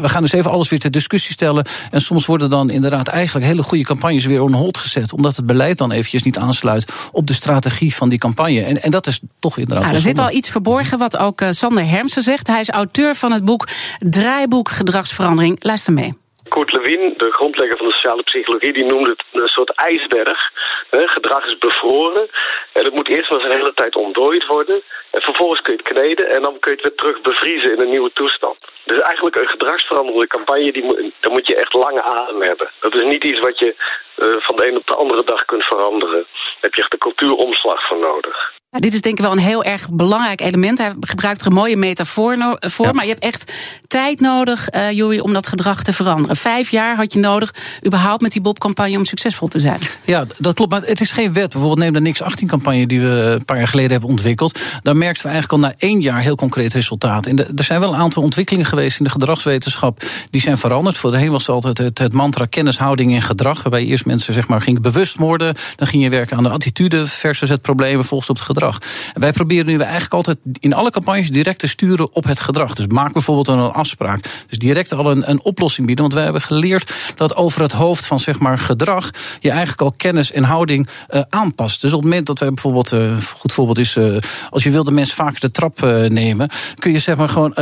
we 0.00 0.08
gaan 0.08 0.22
dus 0.22 0.32
even 0.32 0.50
alles 0.50 0.68
weer 0.68 0.78
ter 0.78 0.90
discussie 0.90 1.32
stellen. 1.32 1.64
En 1.90 2.00
soms 2.00 2.26
worden 2.26 2.50
dan 2.50 2.70
inderdaad 2.70 3.08
eigenlijk 3.08 3.46
hele 3.46 3.62
goede 3.62 3.84
campagnes 3.84 4.26
weer 4.26 4.42
on 4.42 4.52
hold 4.52 4.76
gezet... 4.76 5.12
omdat 5.12 5.36
het 5.36 5.46
beleid 5.46 5.78
dan 5.78 5.92
eventjes 5.92 6.22
niet 6.22 6.38
aansluit 6.38 6.92
op 7.12 7.26
de 7.26 7.32
strategie 7.32 7.94
van 7.94 8.08
die 8.08 8.17
campagne. 8.18 8.62
En, 8.62 8.82
en 8.82 8.90
dat 8.90 9.06
is 9.06 9.20
toch 9.40 9.58
inderdaad. 9.58 9.84
Nou, 9.84 9.96
er 9.96 10.02
zit 10.02 10.18
al 10.18 10.30
iets 10.30 10.50
verborgen 10.50 10.98
wat 10.98 11.18
ook 11.18 11.40
uh, 11.40 11.48
Sander 11.50 11.86
Hermsen 11.86 12.22
zegt. 12.22 12.46
Hij 12.46 12.60
is 12.60 12.70
auteur 12.70 13.14
van 13.14 13.32
het 13.32 13.44
boek 13.44 13.66
Draaiboek 13.98 14.68
Gedragsverandering. 14.68 15.64
Luister 15.64 15.92
mee. 15.92 16.16
Kurt 16.48 16.72
Lewin, 16.72 17.14
de 17.16 17.30
grondlegger 17.32 17.76
van 17.76 17.86
de 17.86 17.92
sociale 17.92 18.22
psychologie, 18.22 18.72
die 18.72 18.84
noemde 18.84 19.10
het 19.10 19.24
een 19.32 19.48
soort 19.48 19.70
ijsberg. 19.70 20.50
Gedrag 20.90 21.44
is 21.46 21.58
bevroren. 21.58 22.28
En 22.72 22.84
het 22.84 22.94
moet 22.94 23.08
eerst 23.08 23.28
wel 23.28 23.38
eens 23.38 23.48
een 23.48 23.56
hele 23.56 23.74
tijd 23.74 23.96
ontdooid 23.96 24.46
worden. 24.46 24.82
En 25.10 25.22
vervolgens 25.22 25.60
kun 25.60 25.72
je 25.72 25.82
het 25.82 25.92
kneden 25.92 26.30
en 26.30 26.42
dan 26.42 26.58
kun 26.58 26.70
je 26.70 26.76
het 26.76 26.86
weer 26.86 26.96
terug 26.96 27.20
bevriezen 27.20 27.72
in 27.72 27.80
een 27.80 27.90
nieuwe 27.90 28.10
toestand. 28.12 28.56
Dus 28.84 29.00
eigenlijk 29.00 29.36
een 29.36 29.48
gedragsveranderende 29.48 30.26
campagne, 30.26 30.72
die, 30.72 31.12
daar 31.20 31.32
moet 31.32 31.46
je 31.46 31.56
echt 31.56 31.72
lange 31.72 32.02
adem 32.02 32.42
hebben. 32.42 32.70
Dat 32.80 32.94
is 32.94 33.04
niet 33.04 33.24
iets 33.24 33.40
wat 33.40 33.58
je 33.58 33.74
uh, 34.16 34.26
van 34.38 34.56
de 34.56 34.66
een 34.68 34.76
op 34.76 34.86
de 34.86 34.94
andere 34.94 35.24
dag 35.24 35.44
kunt 35.44 35.64
veranderen. 35.64 36.26
Heb 36.60 36.74
je 36.74 36.82
echt 36.82 36.92
een 36.92 36.98
cultuuromslag 36.98 37.86
voor 37.86 37.98
nodig. 37.98 38.57
Dit 38.78 38.94
is 38.94 39.00
denk 39.00 39.18
ik 39.18 39.24
wel 39.24 39.32
een 39.32 39.38
heel 39.38 39.64
erg 39.64 39.90
belangrijk 39.90 40.40
element. 40.40 40.78
Hij 40.78 40.92
gebruikt 41.00 41.40
er 41.40 41.46
een 41.46 41.52
mooie 41.52 41.76
metafoor 41.76 42.56
voor. 42.60 42.86
Ja. 42.86 42.92
Maar 42.92 43.04
je 43.04 43.10
hebt 43.10 43.22
echt 43.22 43.52
tijd 43.86 44.20
nodig, 44.20 44.70
uh, 44.70 44.90
Joey, 44.90 45.20
om 45.20 45.32
dat 45.32 45.46
gedrag 45.46 45.82
te 45.82 45.92
veranderen. 45.92 46.36
Vijf 46.36 46.70
jaar 46.70 46.96
had 46.96 47.12
je 47.12 47.18
nodig, 47.18 47.54
überhaupt 47.86 48.22
met 48.22 48.32
die 48.32 48.40
Bob-campagne, 48.40 48.96
om 48.96 49.04
succesvol 49.04 49.48
te 49.48 49.60
zijn. 49.60 49.78
Ja, 50.04 50.24
dat 50.38 50.54
klopt. 50.54 50.70
Maar 50.70 50.82
het 50.82 51.00
is 51.00 51.10
geen 51.10 51.32
wet. 51.32 51.50
Bijvoorbeeld 51.50 51.78
neem 51.78 51.92
de 51.92 52.00
Nix 52.00 52.22
18-campagne 52.22 52.86
die 52.86 53.00
we 53.00 53.06
een 53.06 53.44
paar 53.44 53.56
jaar 53.56 53.68
geleden 53.68 53.90
hebben 53.90 54.08
ontwikkeld. 54.08 54.60
Daar 54.82 54.96
merkten 54.96 55.22
we 55.22 55.30
eigenlijk 55.30 55.62
al 55.62 55.68
na 55.68 55.74
één 55.78 56.00
jaar 56.00 56.20
heel 56.20 56.36
concreet 56.36 56.74
resultaat. 56.74 57.26
En 57.26 57.36
de, 57.36 57.46
er 57.56 57.64
zijn 57.64 57.80
wel 57.80 57.92
een 57.92 58.00
aantal 58.00 58.22
ontwikkelingen 58.22 58.66
geweest 58.68 58.98
in 58.98 59.04
de 59.04 59.10
gedragswetenschap. 59.10 60.02
Die 60.30 60.40
zijn 60.40 60.58
veranderd. 60.58 60.96
Voorheen 60.96 61.30
was 61.30 61.46
het 61.46 61.54
altijd 61.54 61.78
het, 61.78 61.98
het 61.98 62.12
mantra 62.12 62.44
kennis, 62.44 62.78
houding 62.78 63.14
en 63.14 63.22
gedrag. 63.22 63.62
Waarbij 63.62 63.84
eerst 63.84 64.06
mensen 64.06 64.34
zeg 64.34 64.48
maar, 64.48 64.60
gingen 64.60 64.82
bewust 64.82 65.16
worden. 65.16 65.54
Dan 65.76 65.86
ging 65.86 66.02
je 66.02 66.08
werken 66.08 66.36
aan 66.36 66.42
de 66.42 66.50
attitude 66.50 67.06
versus 67.06 67.48
het 67.48 67.62
probleem, 67.62 67.94
vervolgens 67.94 68.30
op 68.30 68.36
het 68.36 68.44
gedrag. 68.44 68.67
En 69.14 69.20
wij 69.20 69.32
proberen 69.32 69.66
nu 69.66 69.78
eigenlijk 69.78 70.12
altijd 70.12 70.38
in 70.60 70.72
alle 70.72 70.90
campagnes 70.90 71.30
direct 71.30 71.58
te 71.58 71.66
sturen 71.66 72.14
op 72.14 72.24
het 72.24 72.40
gedrag. 72.40 72.74
Dus 72.74 72.86
maak 72.86 73.12
bijvoorbeeld 73.12 73.48
een 73.48 73.58
afspraak. 73.58 74.24
Dus 74.48 74.58
direct 74.58 74.92
al 74.92 75.10
een, 75.10 75.30
een 75.30 75.42
oplossing 75.42 75.86
bieden. 75.86 76.04
Want 76.04 76.16
wij 76.16 76.24
hebben 76.24 76.42
geleerd 76.42 76.94
dat 77.14 77.36
over 77.36 77.62
het 77.62 77.72
hoofd 77.72 78.06
van 78.06 78.20
zeg 78.20 78.38
maar, 78.38 78.58
gedrag 78.58 79.10
je 79.40 79.50
eigenlijk 79.50 79.80
al 79.80 79.92
kennis 79.96 80.32
en 80.32 80.42
houding 80.42 80.88
uh, 81.10 81.22
aanpast. 81.28 81.80
Dus 81.80 81.92
op 81.92 81.96
het 81.96 82.08
moment 82.08 82.26
dat 82.26 82.38
wij 82.38 82.48
bijvoorbeeld, 82.48 82.92
uh, 82.92 83.00
een 83.00 83.22
goed 83.22 83.52
voorbeeld 83.52 83.78
is, 83.78 83.96
uh, 83.96 84.16
als 84.50 84.62
je 84.62 84.70
wil 84.70 84.84
dat 84.84 84.94
mensen 84.94 85.16
vaker 85.16 85.40
de 85.40 85.50
trap 85.50 85.80
nemen, 86.08 86.48
kun 86.74 86.92
je 86.92 86.98
zeg 86.98 87.16
maar 87.16 87.28
gewoon 87.28 87.54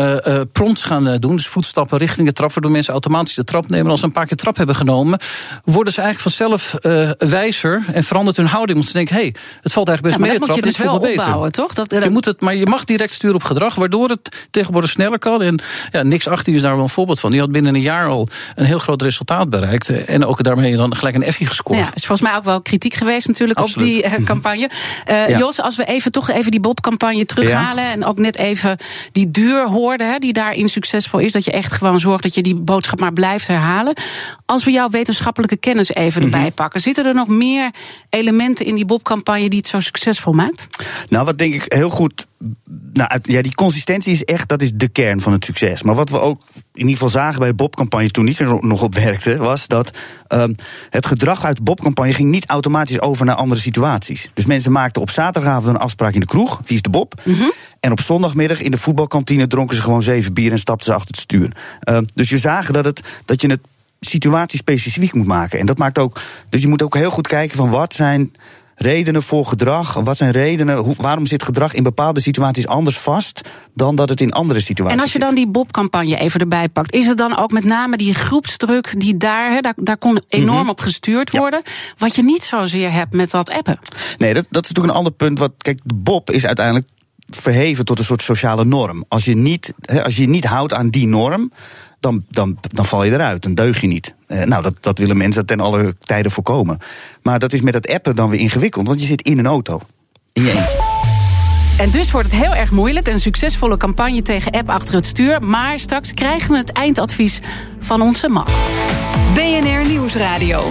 prompts 0.52 0.84
gaan 0.84 1.16
doen. 1.18 1.36
Dus 1.36 1.46
voetstappen 1.46 1.98
richting 1.98 2.26
de 2.26 2.32
trap, 2.32 2.52
waardoor 2.52 2.72
mensen 2.72 2.92
automatisch 2.92 3.34
de 3.34 3.44
trap 3.44 3.68
nemen. 3.68 3.84
En 3.84 3.90
als 3.90 4.00
ze 4.00 4.06
een 4.06 4.12
paar 4.12 4.26
keer 4.26 4.36
trap 4.36 4.56
hebben 4.56 4.76
genomen, 4.76 5.20
worden 5.64 5.92
ze 5.92 6.00
eigenlijk 6.00 6.36
vanzelf 6.36 6.74
wijzer 7.18 7.84
en 7.92 8.04
verandert 8.04 8.36
hun 8.36 8.46
houding. 8.46 8.78
Want 8.78 8.90
ze 8.90 8.96
denken, 8.96 9.14
hé, 9.14 9.20
hey, 9.20 9.34
het 9.62 9.72
valt 9.72 9.88
eigenlijk 9.88 10.02
best 10.02 10.26
ja, 10.26 10.30
mee. 10.30 10.38
Dat 10.38 10.48
moet 10.48 10.56
je 10.56 10.62
dus 10.62 10.76
wel 10.86 11.10
opbouwen, 11.10 11.52
toch? 11.52 11.74
Dat, 11.74 11.90
Je 12.02 12.10
moet 12.10 12.24
het, 12.24 12.40
maar 12.40 12.54
je 12.54 12.66
mag 12.66 12.84
direct 12.84 13.12
sturen 13.12 13.36
op 13.36 13.42
gedrag, 13.44 13.74
waardoor 13.74 14.08
het 14.08 14.46
tegenwoordig 14.50 14.90
sneller 14.90 15.18
kan. 15.18 15.42
En 15.42 15.58
ja, 15.92 16.02
Nix 16.02 16.28
18 16.28 16.54
is 16.54 16.62
daar 16.62 16.74
wel 16.74 16.82
een 16.82 16.88
voorbeeld 16.88 17.20
van. 17.20 17.30
Die 17.30 17.40
had 17.40 17.50
binnen 17.52 17.74
een 17.74 17.80
jaar 17.80 18.06
al 18.08 18.28
een 18.54 18.64
heel 18.64 18.78
groot 18.78 19.02
resultaat 19.02 19.50
bereikt. 19.50 20.04
En 20.04 20.24
ook 20.24 20.42
daarmee 20.42 20.76
dan 20.76 20.96
gelijk 20.96 21.14
een 21.14 21.22
Effie 21.22 21.46
gescoord. 21.46 21.78
Ja, 21.78 21.90
is 21.94 22.06
volgens 22.06 22.28
mij 22.28 22.36
ook 22.38 22.44
wel 22.44 22.62
kritiek 22.62 22.94
geweest 22.94 23.26
natuurlijk 23.26 23.58
Absoluut. 23.58 23.88
op 23.88 24.02
die 24.02 24.02
eh, 24.02 24.24
campagne. 24.24 24.70
Eh, 25.04 25.28
Ja. 25.28 25.38
Jos, 25.38 25.60
als 25.60 25.76
we 25.76 25.84
even 25.84 26.12
toch 26.12 26.30
even 26.30 26.50
die 26.50 26.60
Bob-campagne 26.60 27.24
terughalen... 27.26 27.84
en 27.84 28.04
ook 28.04 28.18
net 28.18 28.38
even 28.38 28.76
die 29.12 29.30
duur 29.30 29.68
hoorden 29.68 30.12
hè, 30.12 30.18
die 30.18 30.32
daarin 30.32 30.68
succesvol 30.68 31.20
is... 31.20 31.32
dat 31.32 31.44
je 31.44 31.50
echt 31.50 31.72
gewoon 31.72 32.00
zorgt 32.00 32.22
dat 32.22 32.34
je 32.34 32.42
die 32.42 32.54
boodschap 32.54 33.00
maar 33.00 33.12
blijft 33.12 33.46
herhalen. 33.46 33.94
Als 34.46 34.64
we 34.64 34.70
jouw 34.70 34.88
wetenschappelijke 34.88 35.56
kennis 35.56 35.88
even 35.94 36.22
Mhm. 36.22 36.32
erbij 36.34 36.50
pakken... 36.50 36.80
zitten 36.80 37.06
er 37.06 37.14
nog 37.14 37.28
meer 37.28 37.70
elementen 38.10 38.66
in 38.66 38.74
die 38.74 38.84
Bob-campagne... 38.84 39.48
die 39.48 39.58
het 39.58 39.68
zo 39.68 39.80
succesvol 39.80 40.32
maakt? 40.32 40.68
Nou, 41.08 41.24
wat 41.24 41.38
denk 41.38 41.54
ik 41.54 41.64
heel 41.72 41.90
goed. 41.90 42.26
Nou, 42.92 43.20
ja, 43.22 43.42
die 43.42 43.54
consistentie 43.54 44.12
is 44.12 44.24
echt 44.24 44.48
dat 44.48 44.62
is 44.62 44.72
de 44.74 44.88
kern 44.88 45.20
van 45.20 45.32
het 45.32 45.44
succes. 45.44 45.82
Maar 45.82 45.94
wat 45.94 46.10
we 46.10 46.20
ook 46.20 46.42
in 46.54 46.64
ieder 46.72 46.92
geval 46.92 47.08
zagen 47.08 47.38
bij 47.38 47.48
de 47.48 47.54
Bob-campagne 47.54 48.10
toen 48.10 48.28
ik 48.28 48.38
er 48.38 48.58
nog 48.60 48.82
op 48.82 48.94
werkte, 48.94 49.36
was 49.36 49.66
dat 49.66 49.98
ehm, 50.26 50.52
het 50.90 51.06
gedrag 51.06 51.44
uit 51.44 51.56
de 51.56 51.62
Bob-campagne 51.62 52.12
ging 52.12 52.30
niet 52.30 52.46
automatisch 52.46 53.00
over 53.00 53.26
naar 53.26 53.34
andere 53.34 53.60
situaties. 53.60 54.30
Dus 54.34 54.46
mensen 54.46 54.72
maakten 54.72 55.02
op 55.02 55.10
zaterdagavond 55.10 55.66
een 55.66 55.80
afspraak 55.80 56.14
in 56.14 56.20
de 56.20 56.26
kroeg, 56.26 56.60
wie 56.64 56.76
is 56.76 56.82
de 56.82 56.90
Bob? 56.90 57.20
En 57.80 57.92
op 57.92 58.00
zondagmiddag 58.00 58.60
in 58.60 58.70
de 58.70 58.78
voetbalkantine 58.78 59.46
dronken 59.46 59.76
ze 59.76 59.82
gewoon 59.82 60.02
zeven 60.02 60.34
bier 60.34 60.52
en 60.52 60.58
stapten 60.58 60.86
ze 60.86 60.94
achter 60.94 61.10
het 61.10 61.20
stuur. 61.20 61.56
Ehm, 61.80 62.04
dus 62.14 62.28
je 62.28 62.38
zagen 62.38 62.72
dat, 62.72 62.84
het, 62.84 63.02
dat 63.24 63.40
je 63.40 63.48
het 63.48 63.60
situatiespecifiek 64.00 65.12
moet 65.12 65.26
maken. 65.26 65.58
En 65.58 65.66
dat 65.66 65.78
maakt 65.78 65.98
ook. 65.98 66.20
Dus 66.48 66.62
je 66.62 66.68
moet 66.68 66.82
ook 66.82 66.94
heel 66.94 67.10
goed 67.10 67.26
kijken 67.26 67.56
van 67.56 67.70
wat 67.70 67.94
zijn 67.94 68.32
redenen 68.76 69.22
voor 69.22 69.46
gedrag? 69.46 69.94
Wat 69.94 70.16
zijn 70.16 70.30
redenen? 70.30 70.76
Hoe, 70.76 70.94
waarom 70.96 71.26
zit 71.26 71.42
gedrag 71.42 71.74
in 71.74 71.82
bepaalde 71.82 72.20
situaties 72.20 72.66
anders 72.66 72.98
vast 72.98 73.40
dan 73.74 73.94
dat 73.94 74.08
het 74.08 74.20
in 74.20 74.32
andere 74.32 74.60
situaties 74.60 74.96
En 74.96 75.02
als 75.02 75.12
je 75.12 75.18
dan 75.18 75.34
die 75.34 75.48
Bob-campagne 75.48 76.16
even 76.16 76.40
erbij 76.40 76.68
pakt, 76.68 76.92
is 76.92 77.06
het 77.06 77.18
dan 77.18 77.36
ook 77.36 77.50
met 77.52 77.64
name 77.64 77.96
die 77.96 78.14
groepsdruk 78.14 79.00
die 79.00 79.16
daar, 79.16 79.52
hè, 79.52 79.60
daar, 79.60 79.74
daar 79.76 79.98
kon 79.98 80.22
enorm 80.28 80.60
Mhm. 80.60 80.68
op 80.68 80.80
gestuurd 80.80 81.30
worden, 81.30 81.62
wat 81.98 82.14
je 82.16 82.22
niet 82.22 82.42
zozeer 82.42 82.92
hebt 82.92 83.12
met 83.12 83.30
dat 83.30 83.50
appen? 83.50 83.78
Nee, 84.18 84.34
dat, 84.34 84.46
dat 84.50 84.64
is 84.64 84.68
natuurlijk 84.68 84.88
een 84.88 84.98
ander 84.98 85.12
punt. 85.12 85.38
Wat, 85.38 85.52
kijk, 85.58 85.80
de 85.84 85.94
Bob 85.94 86.30
is 86.30 86.46
uiteindelijk 86.46 86.86
verheven 87.30 87.84
tot 87.84 87.98
een 87.98 88.04
soort 88.04 88.22
sociale 88.22 88.64
norm. 88.64 89.04
Als 89.08 89.24
je 89.24 89.36
niet, 89.36 89.72
hè, 89.80 90.04
als 90.04 90.16
je 90.16 90.28
niet 90.28 90.44
houdt 90.44 90.72
aan 90.72 90.88
die 90.88 91.06
norm, 91.06 91.52
dan, 92.06 92.24
dan, 92.28 92.58
dan 92.60 92.86
val 92.86 93.04
je 93.04 93.12
eruit. 93.12 93.42
Dan 93.42 93.54
deug 93.54 93.80
je 93.80 93.86
niet. 93.86 94.14
Eh, 94.26 94.42
nou, 94.42 94.62
dat, 94.62 94.74
dat 94.80 94.98
willen 94.98 95.16
mensen 95.16 95.46
ten 95.46 95.60
alle 95.60 95.94
tijden 95.98 96.32
voorkomen. 96.32 96.78
Maar 97.22 97.38
dat 97.38 97.52
is 97.52 97.60
met 97.60 97.74
het 97.74 97.88
appen 97.88 98.16
dan 98.16 98.30
weer 98.30 98.40
ingewikkeld, 98.40 98.86
want 98.86 99.00
je 99.00 99.06
zit 99.06 99.22
in 99.22 99.38
een 99.38 99.46
auto. 99.46 99.80
In 100.32 100.42
je 100.42 100.50
eentje. 100.50 100.78
En 101.78 101.90
dus 101.90 102.10
wordt 102.10 102.30
het 102.30 102.40
heel 102.40 102.54
erg 102.54 102.70
moeilijk. 102.70 103.08
Een 103.08 103.18
succesvolle 103.18 103.76
campagne 103.76 104.22
tegen 104.22 104.52
app 104.52 104.70
achter 104.70 104.94
het 104.94 105.06
stuur. 105.06 105.42
Maar 105.42 105.78
straks 105.78 106.14
krijgen 106.14 106.50
we 106.50 106.56
het 106.56 106.72
eindadvies 106.72 107.40
van 107.78 108.02
onze 108.02 108.28
man. 108.28 108.46
BNR 109.34 109.86
Nieuwsradio. 109.88 110.70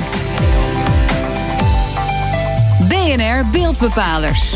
BNR 2.87 3.45
Beeldbepalers. 3.51 4.55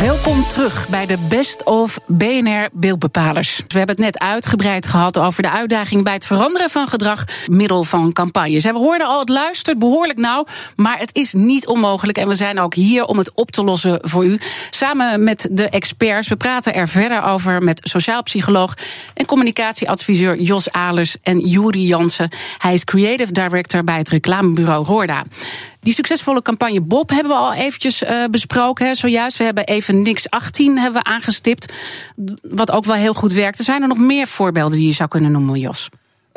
Welkom 0.00 0.44
terug 0.44 0.88
bij 0.88 1.06
de 1.06 1.18
Best 1.28 1.64
of 1.64 1.98
BNR 2.06 2.68
Beeldbepalers. 2.72 3.56
We 3.56 3.78
hebben 3.78 3.96
het 3.96 4.04
net 4.04 4.18
uitgebreid 4.18 4.86
gehad 4.86 5.18
over 5.18 5.42
de 5.42 5.50
uitdaging 5.50 6.04
bij 6.04 6.12
het 6.12 6.26
veranderen 6.26 6.70
van 6.70 6.88
gedrag 6.88 7.24
middel 7.46 7.84
van 7.84 8.12
campagnes. 8.12 8.64
We 8.64 8.78
hoorden 8.78 9.06
al, 9.06 9.18
het 9.20 9.28
luistert 9.28 9.78
behoorlijk 9.78 10.18
nauw, 10.18 10.46
maar 10.76 10.98
het 10.98 11.14
is 11.14 11.32
niet 11.32 11.66
onmogelijk. 11.66 12.18
En 12.18 12.28
we 12.28 12.34
zijn 12.34 12.60
ook 12.60 12.74
hier 12.74 13.04
om 13.04 13.18
het 13.18 13.32
op 13.34 13.50
te 13.50 13.64
lossen 13.64 13.98
voor 14.02 14.24
u. 14.24 14.38
Samen 14.70 15.22
met 15.22 15.48
de 15.50 15.68
experts. 15.68 16.28
We 16.28 16.36
praten 16.36 16.74
er 16.74 16.88
verder 16.88 17.22
over 17.22 17.62
met 17.62 17.80
sociaal 17.82 18.22
psycholoog 18.22 18.74
en 19.14 19.26
communicatieadviseur 19.26 20.40
Jos 20.40 20.72
Alers 20.72 21.16
en 21.22 21.38
Juri 21.38 21.86
Jansen. 21.86 22.30
Hij 22.58 22.72
is 22.72 22.84
creative 22.84 23.32
director 23.32 23.84
bij 23.84 23.98
het 23.98 24.08
reclamebureau 24.08 24.84
Roorda. 24.84 25.24
Die 25.80 25.92
succesvolle 25.92 26.42
campagne 26.42 26.80
Bob 26.80 27.10
hebben 27.10 27.32
we 27.32 27.38
al 27.38 27.52
eventjes 27.52 28.02
uh, 28.02 28.24
besproken. 28.30 28.86
Hè, 28.86 28.94
zojuist. 28.94 29.36
We 29.36 29.44
hebben 29.44 29.66
even 29.66 30.02
niks 30.02 30.30
18 30.30 30.78
hebben 30.78 31.02
we 31.02 31.08
aangestipt. 31.08 31.72
Wat 32.42 32.70
ook 32.70 32.84
wel 32.84 32.94
heel 32.94 33.14
goed 33.14 33.32
werkte. 33.32 33.62
Zijn 33.62 33.82
er 33.82 33.88
nog 33.88 33.98
meer 33.98 34.26
voorbeelden 34.26 34.78
die 34.78 34.86
je 34.86 34.92
zou 34.92 35.08
kunnen 35.08 35.32
noemen, 35.32 35.60
Jos? 35.60 35.88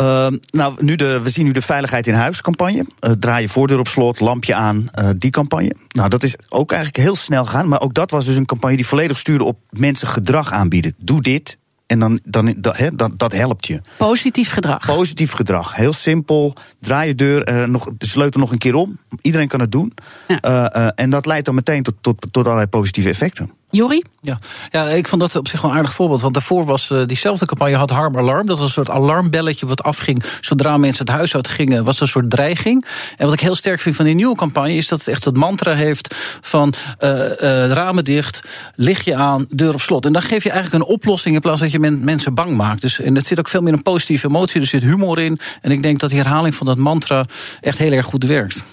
Uh, 0.02 0.28
nou, 0.46 0.76
nu 0.80 0.96
de, 0.96 1.20
we 1.24 1.30
zien 1.30 1.46
nu 1.46 1.52
de 1.52 1.62
Veiligheid 1.62 2.08
in 2.08 2.14
Huis 2.14 2.42
campagne. 2.42 2.86
Uh, 3.00 3.12
draai 3.12 3.42
je 3.42 3.50
voordeur 3.50 3.80
op 3.80 3.88
slot, 3.88 4.20
lampje 4.20 4.56
aan, 4.56 4.88
uh, 5.00 5.10
die 5.14 5.32
campagne. 5.32 5.76
Nou, 5.88 6.10
dat 6.10 6.24
is 6.24 6.36
ook 6.50 6.72
eigenlijk 6.72 7.04
heel 7.04 7.16
snel 7.16 7.46
gegaan. 7.46 7.68
Maar 7.68 7.82
ook 7.82 7.94
dat 7.94 8.12
was 8.12 8.26
dus 8.26 8.36
een 8.36 8.46
campagne 8.46 8.76
die 8.76 8.88
volledig 8.88 9.18
stuurde 9.18 9.44
op 9.44 9.60
mensen 9.70 10.08
gedrag 10.08 10.52
aanbieden. 10.52 10.96
Doe 10.98 11.22
dit, 11.22 11.58
en 11.86 12.00
dan, 12.00 12.20
dan, 12.24 12.56
dat, 12.58 12.78
he, 12.78 12.96
dat, 12.96 13.20
dat 13.20 13.32
helpt 13.32 13.68
je. 13.68 13.82
Positief 13.98 14.52
gedrag. 14.52 14.86
Positief 14.86 15.32
gedrag. 15.32 15.76
Heel 15.76 15.94
simpel. 15.94 16.54
Draai 16.80 17.08
je 17.08 17.16
deur, 17.16 17.50
uh, 17.50 17.64
nog, 17.64 17.90
de 17.98 18.06
sleutel 18.06 18.40
nog 18.40 18.52
een 18.52 18.58
keer 18.58 18.76
om. 18.76 18.98
Iedereen 19.22 19.48
kan 19.48 19.60
het 19.60 19.72
doen. 19.72 19.94
Ja. 20.28 20.40
Uh, 20.74 20.82
uh, 20.84 20.90
en 20.96 21.10
dat 21.10 21.26
leidt 21.26 21.46
dan 21.46 21.56
meteen 21.56 21.84
tot, 21.84 21.96
tot, 22.02 22.28
tot 22.32 22.46
allerlei 22.46 22.68
positieve 22.68 23.10
effecten. 23.10 23.52
Jori? 23.76 24.02
Ja. 24.22 24.40
ja, 24.70 24.88
ik 24.88 25.08
vond 25.08 25.22
dat 25.22 25.36
op 25.36 25.48
zich 25.48 25.62
wel 25.62 25.72
een 25.72 25.78
aardig 25.78 25.94
voorbeeld. 25.94 26.22
Want 26.22 26.34
daarvoor 26.34 26.66
was 26.66 26.90
uh, 26.90 27.06
diezelfde 27.06 27.46
campagne 27.46 27.76
had 27.76 27.90
Harm 27.90 28.18
Alarm. 28.18 28.46
Dat 28.46 28.58
was 28.58 28.68
een 28.68 28.74
soort 28.74 28.90
alarmbelletje 28.90 29.66
wat 29.66 29.84
afging 29.84 30.24
zodra 30.42 30.78
mensen 30.78 31.06
het 31.06 31.16
huis 31.16 31.36
uit 31.36 31.48
gingen. 31.48 31.84
was 31.84 32.02
een 32.02 32.08
soort 32.08 32.30
dreiging. 32.30 32.86
En 33.18 33.26
wat 33.26 33.34
ik 33.34 33.40
heel 33.40 33.56
sterk 33.56 33.80
vind 33.80 33.96
van 33.96 34.06
die 34.06 34.16
nieuwe 34.16 34.36
campagne... 34.36 34.76
is 34.76 34.88
dat 34.88 35.00
het 35.00 35.08
echt 35.08 35.26
het 35.26 35.38
mantra 35.38 35.74
heeft 35.74 36.16
van 36.42 36.74
uh, 37.00 37.10
uh, 37.10 37.68
ramen 37.68 38.04
dicht, 38.04 38.42
licht 38.76 39.06
je 39.06 39.16
aan, 39.16 39.46
deur 39.50 39.74
op 39.74 39.82
slot. 39.82 40.06
En 40.06 40.14
dan 40.14 40.22
geef 40.22 40.44
je 40.44 40.52
eigenlijk 40.52 40.84
een 40.84 40.92
oplossing 40.92 41.36
in 41.36 41.42
plaats 41.42 41.60
dat 41.60 41.72
je 41.72 41.80
men, 41.80 42.04
mensen 42.04 42.34
bang 42.34 42.58
maakt. 42.58 42.82
Dus, 42.82 43.00
en 43.00 43.16
er 43.16 43.26
zit 43.26 43.40
ook 43.40 43.48
veel 43.48 43.62
meer 43.62 43.74
een 43.74 43.82
positieve 43.82 44.28
emotie, 44.28 44.62
er 44.62 44.68
zit 44.68 44.84
humor 44.84 45.20
in. 45.20 45.40
En 45.62 45.72
ik 45.72 45.84
denk 45.84 46.00
dat 46.00 46.10
die 46.10 46.20
herhaling 46.20 46.56
van 46.56 46.66
dat 46.66 46.78
mantra 46.78 47.26
echt 47.62 47.78
heel 47.78 47.92
erg 47.92 48.06
goed 48.06 48.24
werkt 48.24 48.66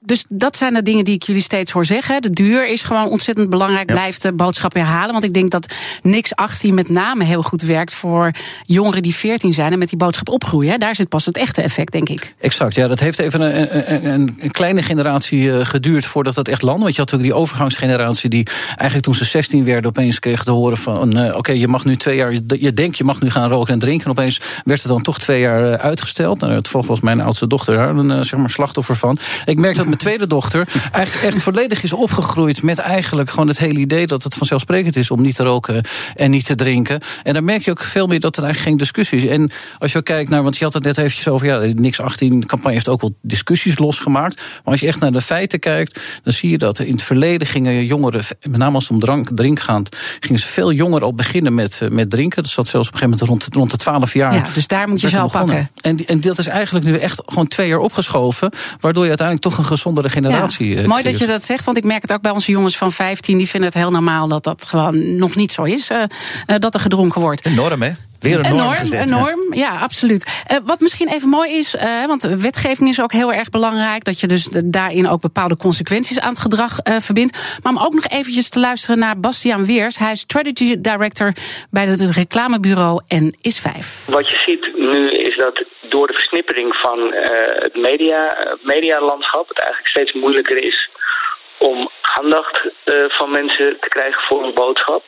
dus 0.00 0.24
dat 0.28 0.56
zijn 0.56 0.74
de 0.74 0.82
dingen 0.82 1.04
die 1.04 1.14
ik 1.14 1.22
jullie 1.22 1.42
steeds 1.42 1.70
hoor 1.70 1.84
zeggen. 1.84 2.22
De 2.22 2.30
duur 2.30 2.66
is 2.66 2.82
gewoon 2.82 3.08
ontzettend 3.08 3.50
belangrijk. 3.50 3.88
Ja. 3.88 3.94
Blijf 3.94 4.18
de 4.18 4.32
boodschap 4.32 4.74
herhalen. 4.74 5.12
Want 5.12 5.24
ik 5.24 5.34
denk 5.34 5.50
dat 5.50 5.74
niks 6.02 6.34
18 6.34 6.74
met 6.74 6.88
name 6.88 7.24
heel 7.24 7.42
goed 7.42 7.62
werkt 7.62 7.94
voor 7.94 8.30
jongeren 8.66 9.02
die 9.02 9.14
14 9.14 9.52
zijn 9.52 9.72
en 9.72 9.78
met 9.78 9.88
die 9.88 9.98
boodschap 9.98 10.28
opgroeien. 10.28 10.80
Daar 10.80 10.94
zit 10.94 11.08
pas 11.08 11.26
het 11.26 11.36
echte 11.36 11.62
effect, 11.62 11.92
denk 11.92 12.08
ik. 12.08 12.34
Exact, 12.40 12.74
ja. 12.74 12.88
Dat 12.88 13.00
heeft 13.00 13.18
even 13.18 13.40
een, 13.40 14.12
een, 14.12 14.36
een 14.40 14.50
kleine 14.50 14.82
generatie 14.82 15.64
geduurd 15.64 16.06
voordat 16.06 16.34
dat 16.34 16.48
echt 16.48 16.62
landde. 16.62 16.82
Want 16.82 16.94
je 16.94 17.00
had 17.00 17.10
natuurlijk 17.10 17.36
die 17.36 17.42
overgangsgeneratie 17.42 18.30
die 18.30 18.46
eigenlijk 18.66 19.02
toen 19.02 19.14
ze 19.14 19.24
16 19.24 19.64
werden 19.64 19.90
opeens 19.90 20.18
kreeg 20.18 20.44
te 20.44 20.50
horen 20.50 20.76
van 20.76 21.18
uh, 21.18 21.26
oké, 21.26 21.38
okay, 21.38 21.56
je 21.56 21.68
mag 21.68 21.84
nu 21.84 21.96
twee 21.96 22.16
jaar, 22.16 22.32
je 22.46 22.72
denkt 22.74 22.98
je 22.98 23.04
mag 23.04 23.20
nu 23.20 23.30
gaan 23.30 23.48
roken 23.48 23.72
en 23.72 23.78
drinken. 23.78 24.04
En 24.04 24.10
opeens 24.10 24.40
werd 24.64 24.82
het 24.82 24.90
dan 24.90 25.02
toch 25.02 25.18
twee 25.18 25.40
jaar 25.40 25.78
uitgesteld. 25.78 26.40
Nou, 26.40 26.52
het 26.52 26.68
volg 26.68 26.86
was 26.86 27.00
mijn 27.00 27.20
oudste 27.20 27.46
dochter 27.46 27.76
daar 27.76 27.96
een 27.96 28.24
zeg 28.24 28.40
maar 28.40 28.50
slachtoffer 28.50 28.96
van. 28.96 29.18
Ik 29.44 29.58
merk 29.58 29.76
dat 29.80 29.88
mijn 29.88 29.98
tweede 29.98 30.26
dochter 30.26 30.68
eigenlijk 30.92 31.26
echt 31.26 31.42
volledig 31.42 31.82
is 31.82 31.92
opgegroeid 31.92 32.62
met 32.62 32.78
eigenlijk 32.78 33.30
gewoon 33.30 33.48
het 33.48 33.58
hele 33.58 33.78
idee 33.78 34.06
dat 34.06 34.22
het 34.22 34.34
vanzelfsprekend 34.34 34.96
is 34.96 35.10
om 35.10 35.22
niet 35.22 35.34
te 35.34 35.42
roken 35.42 35.84
en 36.14 36.30
niet 36.30 36.46
te 36.46 36.54
drinken. 36.54 37.00
En 37.22 37.34
dan 37.34 37.44
merk 37.44 37.62
je 37.62 37.70
ook 37.70 37.80
veel 37.80 38.06
meer 38.06 38.20
dat 38.20 38.36
er 38.36 38.42
eigenlijk 38.42 38.70
geen 38.70 38.78
discussie 38.78 39.18
is. 39.18 39.36
En 39.36 39.50
als 39.78 39.92
je 39.92 40.02
kijkt 40.02 40.30
naar, 40.30 40.42
want 40.42 40.56
je 40.56 40.64
had 40.64 40.72
het 40.72 40.82
net 40.82 40.98
eventjes 40.98 41.28
over, 41.28 41.46
ja, 41.46 41.72
niks 41.74 42.00
18 42.00 42.46
campagne 42.46 42.72
heeft 42.72 42.88
ook 42.88 43.00
wel 43.00 43.14
discussies 43.22 43.78
losgemaakt. 43.78 44.36
Maar 44.36 44.72
als 44.72 44.80
je 44.80 44.86
echt 44.86 45.00
naar 45.00 45.12
de 45.12 45.20
feiten 45.20 45.58
kijkt, 45.58 46.00
dan 46.22 46.32
zie 46.32 46.50
je 46.50 46.58
dat 46.58 46.78
in 46.78 46.92
het 46.92 47.02
verleden 47.02 47.46
gingen 47.46 47.84
jongeren, 47.84 48.24
met 48.42 48.60
name 48.60 48.74
als 48.74 48.84
het 48.84 48.92
om 48.92 49.00
drank, 49.00 49.28
drink 49.34 49.60
gaat, 49.60 49.96
gingen 50.20 50.40
ze 50.40 50.46
veel 50.46 50.72
jonger 50.72 51.02
al 51.02 51.14
beginnen 51.14 51.54
met, 51.54 51.80
met 51.88 52.10
drinken. 52.10 52.42
Dat 52.42 52.52
zat 52.52 52.68
zelfs 52.68 52.88
op 52.88 52.94
een 52.94 53.00
gegeven 53.00 53.26
moment 53.26 53.42
rond, 53.44 53.54
rond 53.54 53.70
de 53.70 53.76
12 53.76 54.14
jaar. 54.14 54.34
Ja, 54.34 54.46
dus 54.54 54.66
daar 54.66 54.88
moet 54.88 55.00
je 55.00 55.08
zelf 55.08 55.32
pakken. 55.32 55.70
En, 55.80 56.06
en 56.06 56.20
dat 56.20 56.38
is 56.38 56.46
eigenlijk 56.46 56.84
nu 56.84 56.96
echt 56.96 57.22
gewoon 57.26 57.48
twee 57.48 57.68
jaar 57.68 57.78
opgeschoven, 57.78 58.52
waardoor 58.80 59.02
je 59.02 59.08
uiteindelijk 59.08 59.48
toch 59.48 59.59
een 59.60 59.66
gezondere 59.66 60.08
generatie. 60.08 60.80
Ja, 60.80 60.86
mooi 60.86 61.02
dat 61.02 61.18
je 61.18 61.26
dat 61.26 61.44
zegt, 61.44 61.64
want 61.64 61.76
ik 61.76 61.84
merk 61.84 62.02
het 62.02 62.12
ook 62.12 62.22
bij 62.22 62.30
onze 62.30 62.50
jongens 62.50 62.76
van 62.76 62.92
15. 62.92 63.38
Die 63.38 63.48
vinden 63.48 63.68
het 63.68 63.78
heel 63.78 63.90
normaal 63.90 64.28
dat 64.28 64.44
dat 64.44 64.64
gewoon 64.64 65.16
nog 65.16 65.36
niet 65.36 65.52
zo 65.52 65.62
is. 65.62 65.90
Uh, 65.90 66.02
uh, 66.46 66.56
dat 66.58 66.74
er 66.74 66.80
gedronken 66.80 67.20
wordt. 67.20 67.46
Enorm, 67.46 67.82
hè? 67.82 67.92
Weer 68.20 68.38
een 68.38 68.44
enorm, 68.44 68.62
norm 68.62 68.76
gezet, 68.76 69.08
enorm, 69.08 69.54
ja, 69.54 69.76
absoluut. 69.76 70.44
Uh, 70.50 70.58
wat 70.64 70.80
misschien 70.80 71.08
even 71.08 71.28
mooi 71.28 71.52
is, 71.52 71.74
uh, 71.74 72.06
want 72.06 72.22
wetgeving 72.22 72.88
is 72.88 73.00
ook 73.00 73.12
heel 73.12 73.32
erg 73.32 73.48
belangrijk. 73.48 74.04
Dat 74.04 74.20
je 74.20 74.26
dus 74.26 74.48
daarin 74.64 75.08
ook 75.08 75.20
bepaalde 75.20 75.56
consequenties 75.56 76.20
aan 76.20 76.30
het 76.30 76.38
gedrag 76.38 76.78
uh, 76.82 76.96
verbindt. 77.00 77.58
Maar 77.62 77.72
om 77.72 77.78
ook 77.78 77.94
nog 77.94 78.06
eventjes 78.06 78.48
te 78.48 78.58
luisteren 78.58 78.98
naar 78.98 79.20
Bastiaan 79.20 79.64
Weers. 79.64 79.98
Hij 79.98 80.12
is 80.12 80.20
strategy 80.20 80.80
director 80.80 81.32
bij 81.70 81.86
het 81.86 82.00
reclamebureau 82.00 83.02
en 83.06 83.34
is 83.40 83.58
5. 83.58 84.06
Wat 84.06 84.28
je 84.28 84.36
ziet 84.46 84.78
nu 84.78 85.10
is 85.10 85.29
dat 85.40 85.62
door 85.80 86.06
de 86.06 86.12
versnippering 86.12 86.76
van 86.76 87.12
het 87.64 87.76
media, 87.76 88.46
medialandschap 88.60 89.48
het 89.48 89.58
eigenlijk 89.58 89.88
steeds 89.88 90.12
moeilijker 90.12 90.62
is 90.62 90.88
om 91.60 91.90
aandacht 92.02 92.64
uh, 92.84 93.04
van 93.08 93.30
mensen 93.30 93.76
te 93.80 93.88
krijgen 93.88 94.22
voor 94.22 94.44
een 94.44 94.54
boodschap. 94.54 95.02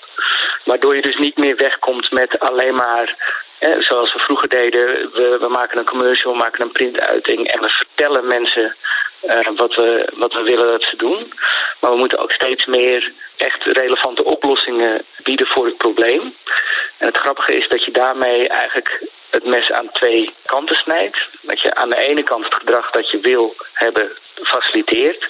Waardoor 0.65 0.97
je 0.97 1.03
dus 1.03 1.17
niet 1.17 1.37
meer 1.37 1.57
wegkomt 1.57 2.11
met 2.11 2.41
alleen 2.41 2.75
maar, 2.75 3.17
eh, 3.59 3.77
zoals 3.79 4.13
we 4.13 4.19
vroeger 4.19 4.49
deden, 4.49 4.87
we, 4.87 5.37
we, 5.41 5.49
maken 5.49 5.79
een 5.79 5.85
commercial, 5.85 6.33
we 6.33 6.39
maken 6.39 6.63
een 6.63 6.73
printuiting 6.73 7.49
en 7.49 7.61
we 7.61 7.69
vertellen 7.69 8.27
mensen 8.27 8.77
uh, 9.23 9.49
wat, 9.57 9.75
we, 9.75 10.13
wat 10.17 10.33
we 10.33 10.43
willen 10.43 10.67
dat 10.67 10.83
ze 10.83 10.97
doen. 10.97 11.33
Maar 11.83 11.91
we 11.91 11.97
moeten 11.97 12.19
ook 12.19 12.33
steeds 12.33 12.65
meer 12.65 13.13
echt 13.37 13.65
relevante 13.65 14.25
oplossingen 14.25 15.05
bieden 15.23 15.47
voor 15.47 15.67
het 15.67 15.77
probleem. 15.77 16.35
En 16.99 17.07
het 17.07 17.17
grappige 17.17 17.57
is 17.57 17.69
dat 17.69 17.85
je 17.85 17.91
daarmee 17.91 18.49
eigenlijk 18.49 19.07
het 19.31 19.45
mes 19.45 19.71
aan 19.71 19.91
twee 19.93 20.35
kanten 20.47 20.77
snijdt. 20.77 21.29
Dat 21.41 21.61
je 21.61 21.75
aan 21.75 21.91
de 21.91 22.09
ene 22.09 22.23
kant 22.23 22.45
het 22.45 22.55
gedrag 22.55 22.91
dat 22.91 23.11
je 23.11 23.21
wil 23.21 23.55
hebben 23.73 24.11
faciliteert. 24.35 25.29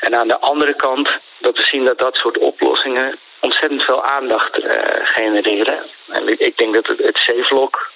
En 0.00 0.14
aan 0.18 0.28
de 0.28 0.38
andere 0.38 0.74
kant 0.74 1.08
dat 1.38 1.56
we 1.56 1.62
zien 1.62 1.84
dat 1.84 1.98
dat 1.98 2.16
soort 2.16 2.38
oplossingen 2.38 3.18
ontzettend 3.40 3.84
veel 3.84 4.04
aandacht 4.04 4.58
uh, 4.58 4.72
genereren. 5.02 5.78
En 6.08 6.28
ik, 6.38 6.56
denk 6.56 6.74
dat 6.74 6.86
het, 6.86 7.24
C-vlog 7.26 7.90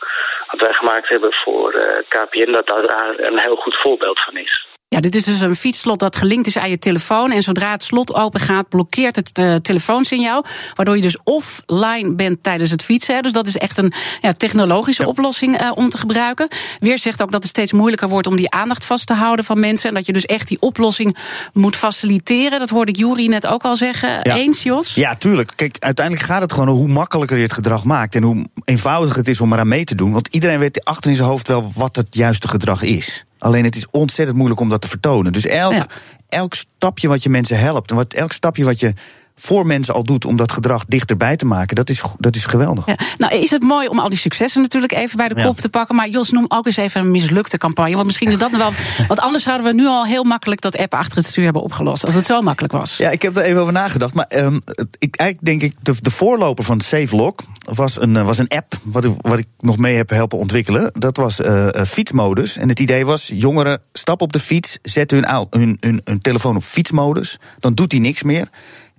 wat 0.50 0.60
wij 0.60 0.72
gemaakt 0.72 1.08
hebben 1.08 1.32
voor 1.32 1.74
uh, 1.74 1.82
KPN, 2.08 2.52
dat 2.52 2.66
daar 2.66 3.14
een 3.16 3.38
heel 3.38 3.56
goed 3.56 3.76
voorbeeld 3.76 4.20
van 4.22 4.36
is. 4.36 4.67
Ja, 4.90 5.00
dit 5.00 5.14
is 5.14 5.24
dus 5.24 5.40
een 5.40 5.56
fietsslot 5.56 5.98
dat 5.98 6.16
gelinkt 6.16 6.46
is 6.46 6.58
aan 6.58 6.70
je 6.70 6.78
telefoon. 6.78 7.30
En 7.30 7.42
zodra 7.42 7.70
het 7.70 7.82
slot 7.82 8.14
open 8.14 8.40
gaat, 8.40 8.68
blokkeert 8.68 9.16
het 9.16 9.38
uh, 9.38 9.54
telefoonsignaal. 9.54 10.44
Waardoor 10.74 10.96
je 10.96 11.02
dus 11.02 11.18
offline 11.24 12.14
bent 12.14 12.42
tijdens 12.42 12.70
het 12.70 12.82
fietsen. 12.82 13.22
Dus 13.22 13.32
dat 13.32 13.46
is 13.46 13.56
echt 13.56 13.78
een 13.78 13.92
ja, 14.20 14.32
technologische 14.32 15.02
ja. 15.02 15.08
oplossing 15.08 15.60
uh, 15.60 15.70
om 15.74 15.88
te 15.88 15.98
gebruiken. 15.98 16.48
Weer 16.80 16.98
zegt 16.98 17.22
ook 17.22 17.30
dat 17.30 17.42
het 17.42 17.50
steeds 17.50 17.72
moeilijker 17.72 18.08
wordt 18.08 18.26
om 18.26 18.36
die 18.36 18.50
aandacht 18.50 18.84
vast 18.84 19.06
te 19.06 19.14
houden 19.14 19.44
van 19.44 19.60
mensen. 19.60 19.88
En 19.88 19.94
dat 19.94 20.06
je 20.06 20.12
dus 20.12 20.26
echt 20.26 20.48
die 20.48 20.60
oplossing 20.60 21.16
moet 21.52 21.76
faciliteren. 21.76 22.58
Dat 22.58 22.70
hoorde 22.70 22.90
ik 22.90 22.98
Juri 22.98 23.28
net 23.28 23.46
ook 23.46 23.62
al 23.62 23.76
zeggen. 23.76 24.20
Ja. 24.22 24.36
Eens, 24.36 24.62
Jos? 24.62 24.94
Ja, 24.94 25.14
tuurlijk. 25.14 25.52
Kijk, 25.56 25.76
uiteindelijk 25.78 26.26
gaat 26.26 26.40
het 26.40 26.52
gewoon 26.52 26.68
om 26.68 26.76
hoe 26.76 26.88
makkelijker 26.88 27.36
je 27.36 27.42
het 27.42 27.52
gedrag 27.52 27.84
maakt. 27.84 28.14
En 28.14 28.22
hoe 28.22 28.46
eenvoudiger 28.64 29.18
het 29.18 29.28
is 29.28 29.40
om 29.40 29.52
eraan 29.52 29.68
mee 29.68 29.84
te 29.84 29.94
doen. 29.94 30.12
Want 30.12 30.28
iedereen 30.28 30.58
weet 30.58 30.84
achter 30.84 31.10
in 31.10 31.16
zijn 31.16 31.28
hoofd 31.28 31.48
wel 31.48 31.72
wat 31.74 31.96
het 31.96 32.14
juiste 32.14 32.48
gedrag 32.48 32.82
is. 32.82 33.24
Alleen 33.38 33.64
het 33.64 33.76
is 33.76 33.86
ontzettend 33.90 34.36
moeilijk 34.36 34.60
om 34.60 34.68
dat 34.68 34.80
te 34.80 34.88
vertonen. 34.88 35.32
Dus 35.32 35.46
elk, 35.46 35.72
ja. 35.72 35.86
elk 36.28 36.54
stapje 36.54 37.08
wat 37.08 37.22
je 37.22 37.30
mensen 37.30 37.58
helpt, 37.58 37.90
en 37.90 37.96
wat, 37.96 38.12
elk 38.12 38.32
stapje 38.32 38.64
wat 38.64 38.80
je 38.80 38.94
voor 39.38 39.66
mensen 39.66 39.94
al 39.94 40.04
doet 40.04 40.24
om 40.24 40.36
dat 40.36 40.52
gedrag 40.52 40.84
dichterbij 40.84 41.36
te 41.36 41.46
maken, 41.46 41.76
dat 41.76 41.90
is, 41.90 42.02
dat 42.18 42.36
is 42.36 42.46
geweldig. 42.46 42.86
Ja. 42.86 42.98
Nou, 43.18 43.34
is 43.34 43.50
het 43.50 43.62
mooi 43.62 43.88
om 43.88 43.98
al 43.98 44.08
die 44.08 44.18
successen 44.18 44.62
natuurlijk 44.62 44.92
even 44.92 45.16
bij 45.16 45.28
de 45.28 45.34
kop 45.34 45.56
ja. 45.56 45.62
te 45.62 45.68
pakken. 45.68 45.94
Maar 45.94 46.08
Jos, 46.08 46.30
noem 46.30 46.44
ook 46.48 46.66
eens 46.66 46.76
even 46.76 47.00
een 47.00 47.10
mislukte 47.10 47.58
campagne. 47.58 47.94
Want 47.94 48.06
misschien 48.06 48.30
is 48.30 48.38
dat 48.38 48.50
wel. 48.50 48.70
Want 49.08 49.20
anders 49.20 49.44
zouden 49.44 49.66
we 49.66 49.72
nu 49.72 49.86
al 49.86 50.06
heel 50.06 50.24
makkelijk 50.24 50.60
dat 50.60 50.76
app 50.76 50.94
achter 50.94 51.16
het 51.16 51.26
stuur 51.26 51.44
hebben 51.44 51.62
opgelost. 51.62 52.04
Als 52.04 52.14
het 52.14 52.26
zo 52.26 52.42
makkelijk 52.42 52.72
was. 52.72 52.96
Ja, 52.96 53.10
ik 53.10 53.22
heb 53.22 53.36
er 53.36 53.42
even 53.42 53.60
over 53.60 53.72
nagedacht. 53.72 54.14
Maar 54.14 54.26
um, 54.36 54.60
ik, 54.98 55.16
eigenlijk 55.16 55.44
denk 55.44 55.72
ik, 55.72 55.84
de, 55.84 55.94
de 56.00 56.10
voorloper 56.10 56.64
van 56.64 56.80
SafeLock 56.80 57.42
was 57.74 58.00
een, 58.00 58.24
was 58.24 58.38
een 58.38 58.48
app. 58.48 58.74
Wat 58.82 59.04
ik, 59.04 59.12
wat 59.18 59.38
ik 59.38 59.46
nog 59.58 59.76
mee 59.78 59.94
heb 59.94 60.10
helpen 60.10 60.38
ontwikkelen. 60.38 60.90
Dat 60.92 61.16
was 61.16 61.40
uh, 61.40 61.66
uh, 61.66 61.82
fietsmodus. 61.82 62.56
En 62.56 62.68
het 62.68 62.80
idee 62.80 63.06
was: 63.06 63.30
jongeren 63.34 63.80
stappen 63.92 64.26
op 64.26 64.32
de 64.32 64.40
fiets, 64.40 64.78
zetten 64.82 65.16
hun, 65.18 65.46
hun, 65.50 65.76
hun, 65.80 66.00
hun 66.04 66.18
telefoon 66.18 66.56
op 66.56 66.62
fietsmodus. 66.62 67.38
Dan 67.58 67.74
doet 67.74 67.92
hij 67.92 68.00
niks 68.00 68.22
meer. 68.22 68.48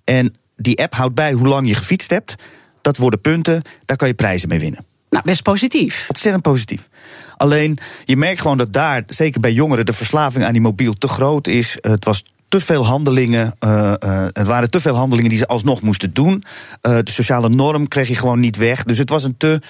En 0.10 0.36
die 0.56 0.82
app 0.82 0.94
houdt 0.94 1.16
bij 1.16 1.32
hoe 1.32 1.48
lang 1.48 1.68
je 1.68 1.76
gefietst 1.76 2.10
hebt. 2.10 2.36
Dat 2.82 2.98
worden 2.98 3.22
punten, 3.22 3.62
daar 3.86 3.98
kan 3.98 4.08
je 4.08 4.14
prijzen 4.14 4.50
mee 4.50 4.60
winnen. 4.60 4.86
Nou, 5.10 5.24
best 5.24 5.44
positief. 5.44 6.06
Ontzettend 6.08 6.44
positief. 6.44 6.90
Alleen, 7.38 7.78
je 8.04 8.18
merkt 8.18 8.42
gewoon 8.42 8.58
dat 8.58 8.74
daar, 8.74 9.04
zeker 9.08 9.40
bij 9.40 9.54
jongeren, 9.54 9.86
de 9.86 9.94
verslaving 9.94 10.46
aan 10.46 10.52
die 10.52 10.62
mobiel 10.62 10.94
te 10.94 11.08
groot 11.08 11.48
is. 11.48 11.78
Het 11.82 12.06
was 12.06 12.24
te 12.48 12.60
veel 12.60 12.86
handelingen. 12.86 13.56
Uh, 13.60 13.94
uh, 14.04 14.26
het 14.34 14.48
waren 14.48 14.70
te 14.70 14.80
veel 14.80 14.96
handelingen 14.96 15.30
die 15.30 15.40
ze 15.40 15.48
alsnog 15.48 15.82
moesten 15.82 16.14
doen. 16.14 16.44
Uh, 16.82 16.98
de 17.04 17.12
sociale 17.12 17.50
norm 17.50 17.88
kreeg 17.88 18.08
je 18.08 18.16
gewoon 18.16 18.40
niet 18.40 18.58
weg. 18.58 18.84
Dus 18.84 18.98
het 18.98 19.10
was 19.10 19.24
een 19.24 19.38
te. 19.38 19.62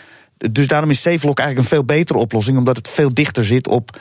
Dus 0.51 0.67
daarom 0.67 0.89
is 0.89 1.01
SafeLock 1.01 1.39
eigenlijk 1.39 1.69
een 1.69 1.75
veel 1.75 1.85
betere 1.85 2.19
oplossing, 2.19 2.57
omdat 2.57 2.77
het 2.77 2.89
veel 2.89 3.13
dichter 3.13 3.45
zit 3.45 3.67
op 3.67 3.99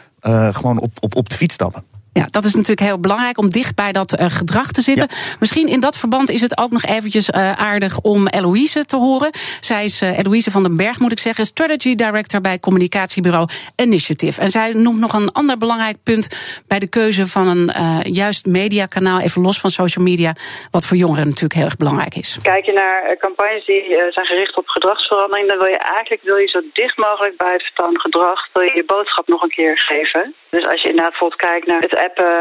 gewoon 0.51 0.79
op, 0.79 0.93
op, 1.01 1.17
op 1.17 1.29
de 1.29 1.37
fiets 1.37 1.55
stappen. 1.55 1.85
Ja, 2.19 2.27
dat 2.31 2.45
is 2.45 2.55
natuurlijk 2.55 2.89
heel 2.89 3.01
belangrijk 3.01 3.39
om 3.39 3.49
dicht 3.49 3.75
bij 3.75 3.93
dat 3.93 4.21
uh, 4.21 4.27
gedrag 4.29 4.73
te 4.73 4.83
zitten. 4.83 5.09
Ja. 5.11 5.37
Misschien 5.41 5.69
in 5.69 5.81
dat 5.81 5.97
verband 5.97 6.31
is 6.31 6.41
het 6.41 6.59
ook 6.59 6.71
nog 6.71 6.85
eventjes 6.85 7.29
uh, 7.29 7.53
aardig 7.53 8.01
om 8.01 8.29
Eloïse 8.29 8.85
te 8.85 8.97
horen. 8.97 9.31
Zij 9.61 9.85
is 9.85 10.03
uh, 10.03 10.19
Eloïse 10.19 10.51
van 10.51 10.63
den 10.63 10.77
Berg, 10.77 10.99
moet 10.99 11.13
ik 11.13 11.19
zeggen, 11.19 11.45
Strategy 11.45 11.95
Director 11.95 12.41
bij 12.41 12.59
communicatiebureau 12.61 13.49
Initiative. 13.77 14.41
En 14.41 14.51
zij 14.51 14.73
noemt 14.73 15.01
nog 15.01 15.13
een 15.13 15.33
ander 15.33 15.57
belangrijk 15.57 15.97
punt 16.03 16.29
bij 16.67 16.79
de 16.79 16.89
keuze 16.89 17.27
van 17.27 17.47
een 17.49 18.13
juist 18.13 18.47
mediakanaal, 18.47 19.21
even 19.21 19.43
los 19.43 19.61
van 19.61 19.71
social 19.71 20.05
media, 20.05 20.33
wat 20.71 20.87
voor 20.87 20.97
jongeren 20.97 21.25
natuurlijk 21.25 21.55
heel 21.55 21.65
erg 21.65 21.77
belangrijk 21.77 22.15
is. 22.15 22.39
Kijk 22.43 22.65
je 22.65 22.73
naar 22.73 23.17
campagnes 23.19 23.67
die 23.67 23.83
zijn 24.11 24.27
gericht 24.27 24.57
op 24.57 24.69
gedragsverandering, 24.69 25.49
dan 25.49 25.59
wil 25.59 25.69
je 25.69 25.79
eigenlijk 25.79 26.23
wil 26.23 26.37
je 26.37 26.49
zo 26.49 26.61
dicht 26.73 26.97
mogelijk 26.97 27.37
bij 27.37 27.53
het 27.53 27.67
gedrag, 28.01 28.49
wil 28.53 28.63
je 28.63 28.75
je 28.75 28.85
boodschap 28.85 29.27
nog 29.29 29.43
een 29.43 29.57
keer 29.59 29.79
geven. 29.79 30.35
Dus 30.51 30.67
als 30.67 30.83
je 30.83 30.89
inderdaad 30.89 31.11
bijvoorbeeld 31.11 31.41
kijkt 31.41 31.67
naar 31.67 31.81
het 31.81 31.95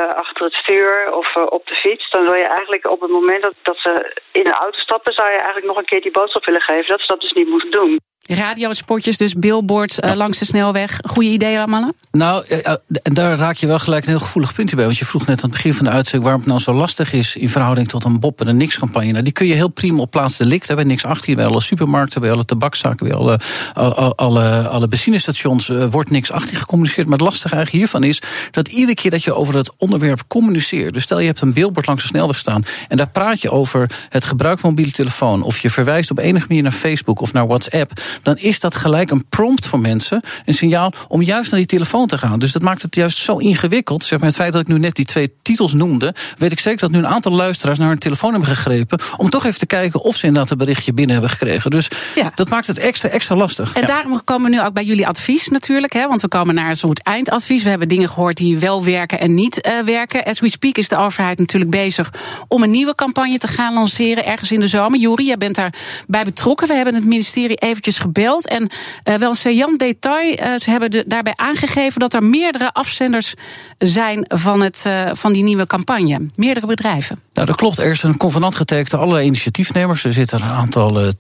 achter 0.10 0.46
het 0.46 0.54
stuur 0.54 1.14
of 1.14 1.36
uh, 1.36 1.44
op 1.50 1.68
de 1.68 1.76
fiets, 1.76 2.10
dan 2.10 2.24
wil 2.24 2.34
je 2.34 2.48
eigenlijk 2.48 2.90
op 2.90 3.02
het 3.02 3.12
moment 3.12 3.44
dat, 3.44 3.56
dat 3.62 3.78
ze 3.78 4.14
in 4.32 4.44
de 4.44 4.52
auto 4.52 4.80
stappen, 4.80 5.14
zou 5.14 5.30
je 5.30 5.36
eigenlijk 5.36 5.66
nog 5.66 5.78
een 5.78 5.86
keer 5.86 6.02
die 6.02 6.12
boodschap 6.12 6.46
willen 6.46 6.62
geven 6.62 6.88
dat 6.88 7.02
ze 7.02 7.08
dat 7.08 7.22
dus 7.22 7.34
niet 7.34 7.48
moeten 7.50 7.72
doen. 7.72 8.00
Radiospotjes, 8.28 9.18
dus 9.18 9.34
billboards 9.34 10.00
uh, 10.00 10.14
langs 10.16 10.40
de 10.40 10.46
snelweg. 10.46 11.00
Goede 11.04 11.30
ideeën 11.30 11.58
allemaal? 11.58 11.92
Nou, 12.12 12.46
uh, 12.50 12.74
daar 13.04 13.38
raak 13.38 13.56
je 13.56 13.68
wel 13.68 13.80
gelijk 13.80 14.04
een 14.04 14.10
heel 14.10 14.20
gevoelig 14.20 14.54
puntje 14.54 14.76
bij. 14.76 14.86
Want 14.86 14.98
je 14.98 15.06
vroeg 15.06 15.26
net 15.26 15.38
aan 15.38 15.50
het 15.50 15.52
begin 15.52 15.74
van 15.74 15.86
de 15.86 15.92
uitzending 15.92 16.24
waarom 16.24 16.42
het 16.42 16.50
nou 16.50 16.62
zo 16.62 16.74
lastig 16.74 17.14
is 17.14 17.36
in 17.36 17.50
verhouding 17.50 17.88
tot 17.88 18.04
een 18.04 18.20
Bob 18.20 18.42
en 18.42 18.48
een 18.48 18.58
Nix-campagne. 18.58 19.12
Nou, 19.12 19.24
die 19.24 19.34
kun 19.34 19.48
je 19.48 19.54
heel 19.54 19.68
prima 19.68 20.00
op 20.00 20.12
plaats 20.12 20.38
delict 20.38 20.68
hebben. 20.68 20.88
Niks 20.88 21.06
achter 21.06 21.36
bij 21.36 21.46
alle 21.46 21.62
supermarkten, 21.62 22.22
bij 22.22 22.32
alle 22.32 22.46
tabakzaken, 22.46 23.08
bij 23.08 23.18
alle, 23.18 23.40
alle, 23.74 24.16
alle, 24.16 24.68
alle 24.68 24.88
benzinestations 24.88 25.70
uh, 25.70 25.86
wordt 25.92 26.10
niks 26.10 26.32
achter 26.32 26.58
gecommuniceerd. 26.58 27.08
Maar 27.08 27.18
het 27.18 27.28
lastige 27.28 27.56
eigenlijk 27.56 27.84
hiervan 27.84 28.04
is 28.10 28.22
dat 28.52 28.68
iedere 28.68 28.94
keer 28.94 29.12
dat 29.12 29.24
je 29.24 29.34
over 29.34 29.56
het 29.56 29.72
onderwerp 29.78 30.24
communiceert. 30.28 30.94
Dus 30.94 31.04
stel 31.04 31.20
je 31.20 31.28
hebt 31.28 31.42
een 31.42 31.54
billboard 31.54 31.88
langs 31.88 32.02
de 32.02 32.08
snelweg 32.08 32.38
staan 32.38 32.64
en 32.88 32.98
daar 32.98 33.10
praat 33.10 33.42
je 33.42 33.52
over 33.52 33.92
het 34.10 34.26
gebruik 34.26 34.60
van 34.60 34.70
mobiele 34.70 34.92
telefoon. 34.92 35.42
Of 35.42 35.58
je 35.58 35.70
verwijst 35.70 36.12
op 36.12 36.20
enige 36.20 36.46
manier 36.48 36.64
naar 36.64 36.72
Facebook 36.72 37.22
of 37.22 37.34
naar 37.34 37.48
WhatsApp 37.48 37.92
dan 38.22 38.38
is 38.38 38.60
dat 38.60 38.76
gelijk 38.76 39.12
een 39.12 39.26
prompt 39.30 39.66
voor 39.66 39.80
mensen. 39.80 40.22
Een 40.46 40.54
signaal 40.54 40.94
om 41.08 41.22
juist 41.22 41.52
naar 41.52 41.60
die 41.60 41.70
telefoon 41.70 42.08
te 42.08 42.18
gaan. 42.18 42.40
Dus 42.40 42.52
dat 42.52 42.62
maakt 42.62 42.82
het 42.82 42.96
juist 42.96 43.18
zo 43.18 43.38
ingewikkeld. 43.38 44.04
Zeg 44.04 44.20
maar, 44.20 44.28
het 44.28 44.38
feit 44.38 44.54
dat 44.54 44.62
ik 44.62 44.68
nu 44.68 44.80
net 44.80 44.96
die 44.96 45.06
twee 45.06 45.34
titels 45.42 45.74
noemde, 45.74 46.14
weet 46.38 46.52
ik 46.52 46.60
zeker 46.60 46.80
dat 46.80 46.92
nu 46.92 46.98
een 46.98 47.08
aantal 47.08 47.32
luisteraars 47.32 47.80
naar 47.80 47.88
hun 47.88 48.00
telefoon 48.00 48.32
hebben 48.32 48.50
gegrepen. 48.50 49.00
Om 49.18 49.30
toch 49.30 49.46
even 49.46 49.60
te 49.60 49.66
kijken 49.66 50.02
of 50.02 50.16
ze 50.16 50.26
inderdaad 50.26 50.52
een 50.52 50.58
berichtje 50.58 50.94
binnen 50.94 51.14
hebben 51.14 51.32
gekregen. 51.32 51.72
Dus 51.72 51.88
ja. 52.16 52.32
dat 52.36 52.50
maakt 52.50 52.68
het 52.68 52.78
extra, 52.78 53.10
extra 53.10 53.36
lastig. 53.36 53.74
En 53.74 53.82
ja. 53.82 53.88
daarom 53.88 54.24
komen 54.24 54.50
we 54.50 54.58
nu 54.58 54.64
ook 54.64 54.74
bij 54.74 54.84
jullie 54.84 55.08
advies 55.08 55.48
natuurlijk. 55.48 55.94
Hè, 55.94 56.08
want 56.08 56.22
we 56.22 56.28
komen 56.28 56.56
naar 56.56 56.70
een 56.70 56.76
soort 56.76 57.04
eindadvies. 57.04 57.64
We 57.64 57.70
hebben 57.70 57.88
dingen 57.88 58.10
gehoord 58.10 58.38
die 58.38 58.60
wel 58.60 58.84
werken 58.84 59.20
en 59.20 59.34
niet 59.34 59.68
uh, 59.68 59.80
werken. 59.86 60.24
As 60.24 60.40
we 60.40 60.50
speak 60.50 60.78
is 60.78 60.88
de 60.88 60.98
overheid 60.98 61.40
natuurlijk 61.40 61.72
bezig 61.72 62.14
om 62.48 62.64
een 62.64 62.72
nieuwe 62.72 62.96
campagne 62.96 63.38
te 63.38 63.48
gaan 63.48 63.74
lanceren 63.74 64.26
ergens 64.26 64.52
in 64.52 64.60
de 64.60 64.68
zomer. 64.68 65.00
Juri, 65.00 65.26
jij 65.26 65.38
bent 65.38 65.56
daarbij 65.56 66.24
betrokken. 66.24 66.68
We 66.68 66.74
hebben 66.74 66.96
het 66.96 67.06
ministerie 67.06 67.56
eventjes 67.56 67.98
En 68.14 68.70
uh, 69.04 69.16
wel 69.16 69.30
een 69.30 69.36
saillant 69.36 69.80
detail. 69.80 70.40
Uh, 70.40 70.56
ze 70.56 70.70
hebben 70.70 71.10
daarbij 71.10 71.34
aangegeven 71.36 72.00
dat 72.00 72.14
er 72.14 72.24
meerdere 72.24 72.74
afzenders 72.74 73.34
zijn 73.78 74.26
van, 74.28 74.62
het, 74.62 74.84
uh, 74.88 75.10
van 75.14 75.34
die 75.34 75.44
nieuwe 75.44 75.68
campagne. 75.68 76.30
Meerdere 76.36 76.68
bedrijven. 76.68 77.20
Nou, 77.34 77.48
dat 77.48 77.56
klopt. 77.56 77.78
Er 77.78 77.90
is 77.90 78.04
een 78.04 78.18
convenant 78.18 78.56
getekend 78.56 78.94
allerlei 78.94 79.26
initiatiefnemers. 79.26 80.04
Er 80.04 80.14
zitten 80.14 80.42
een 80.42 80.50
aantal 80.50 81.12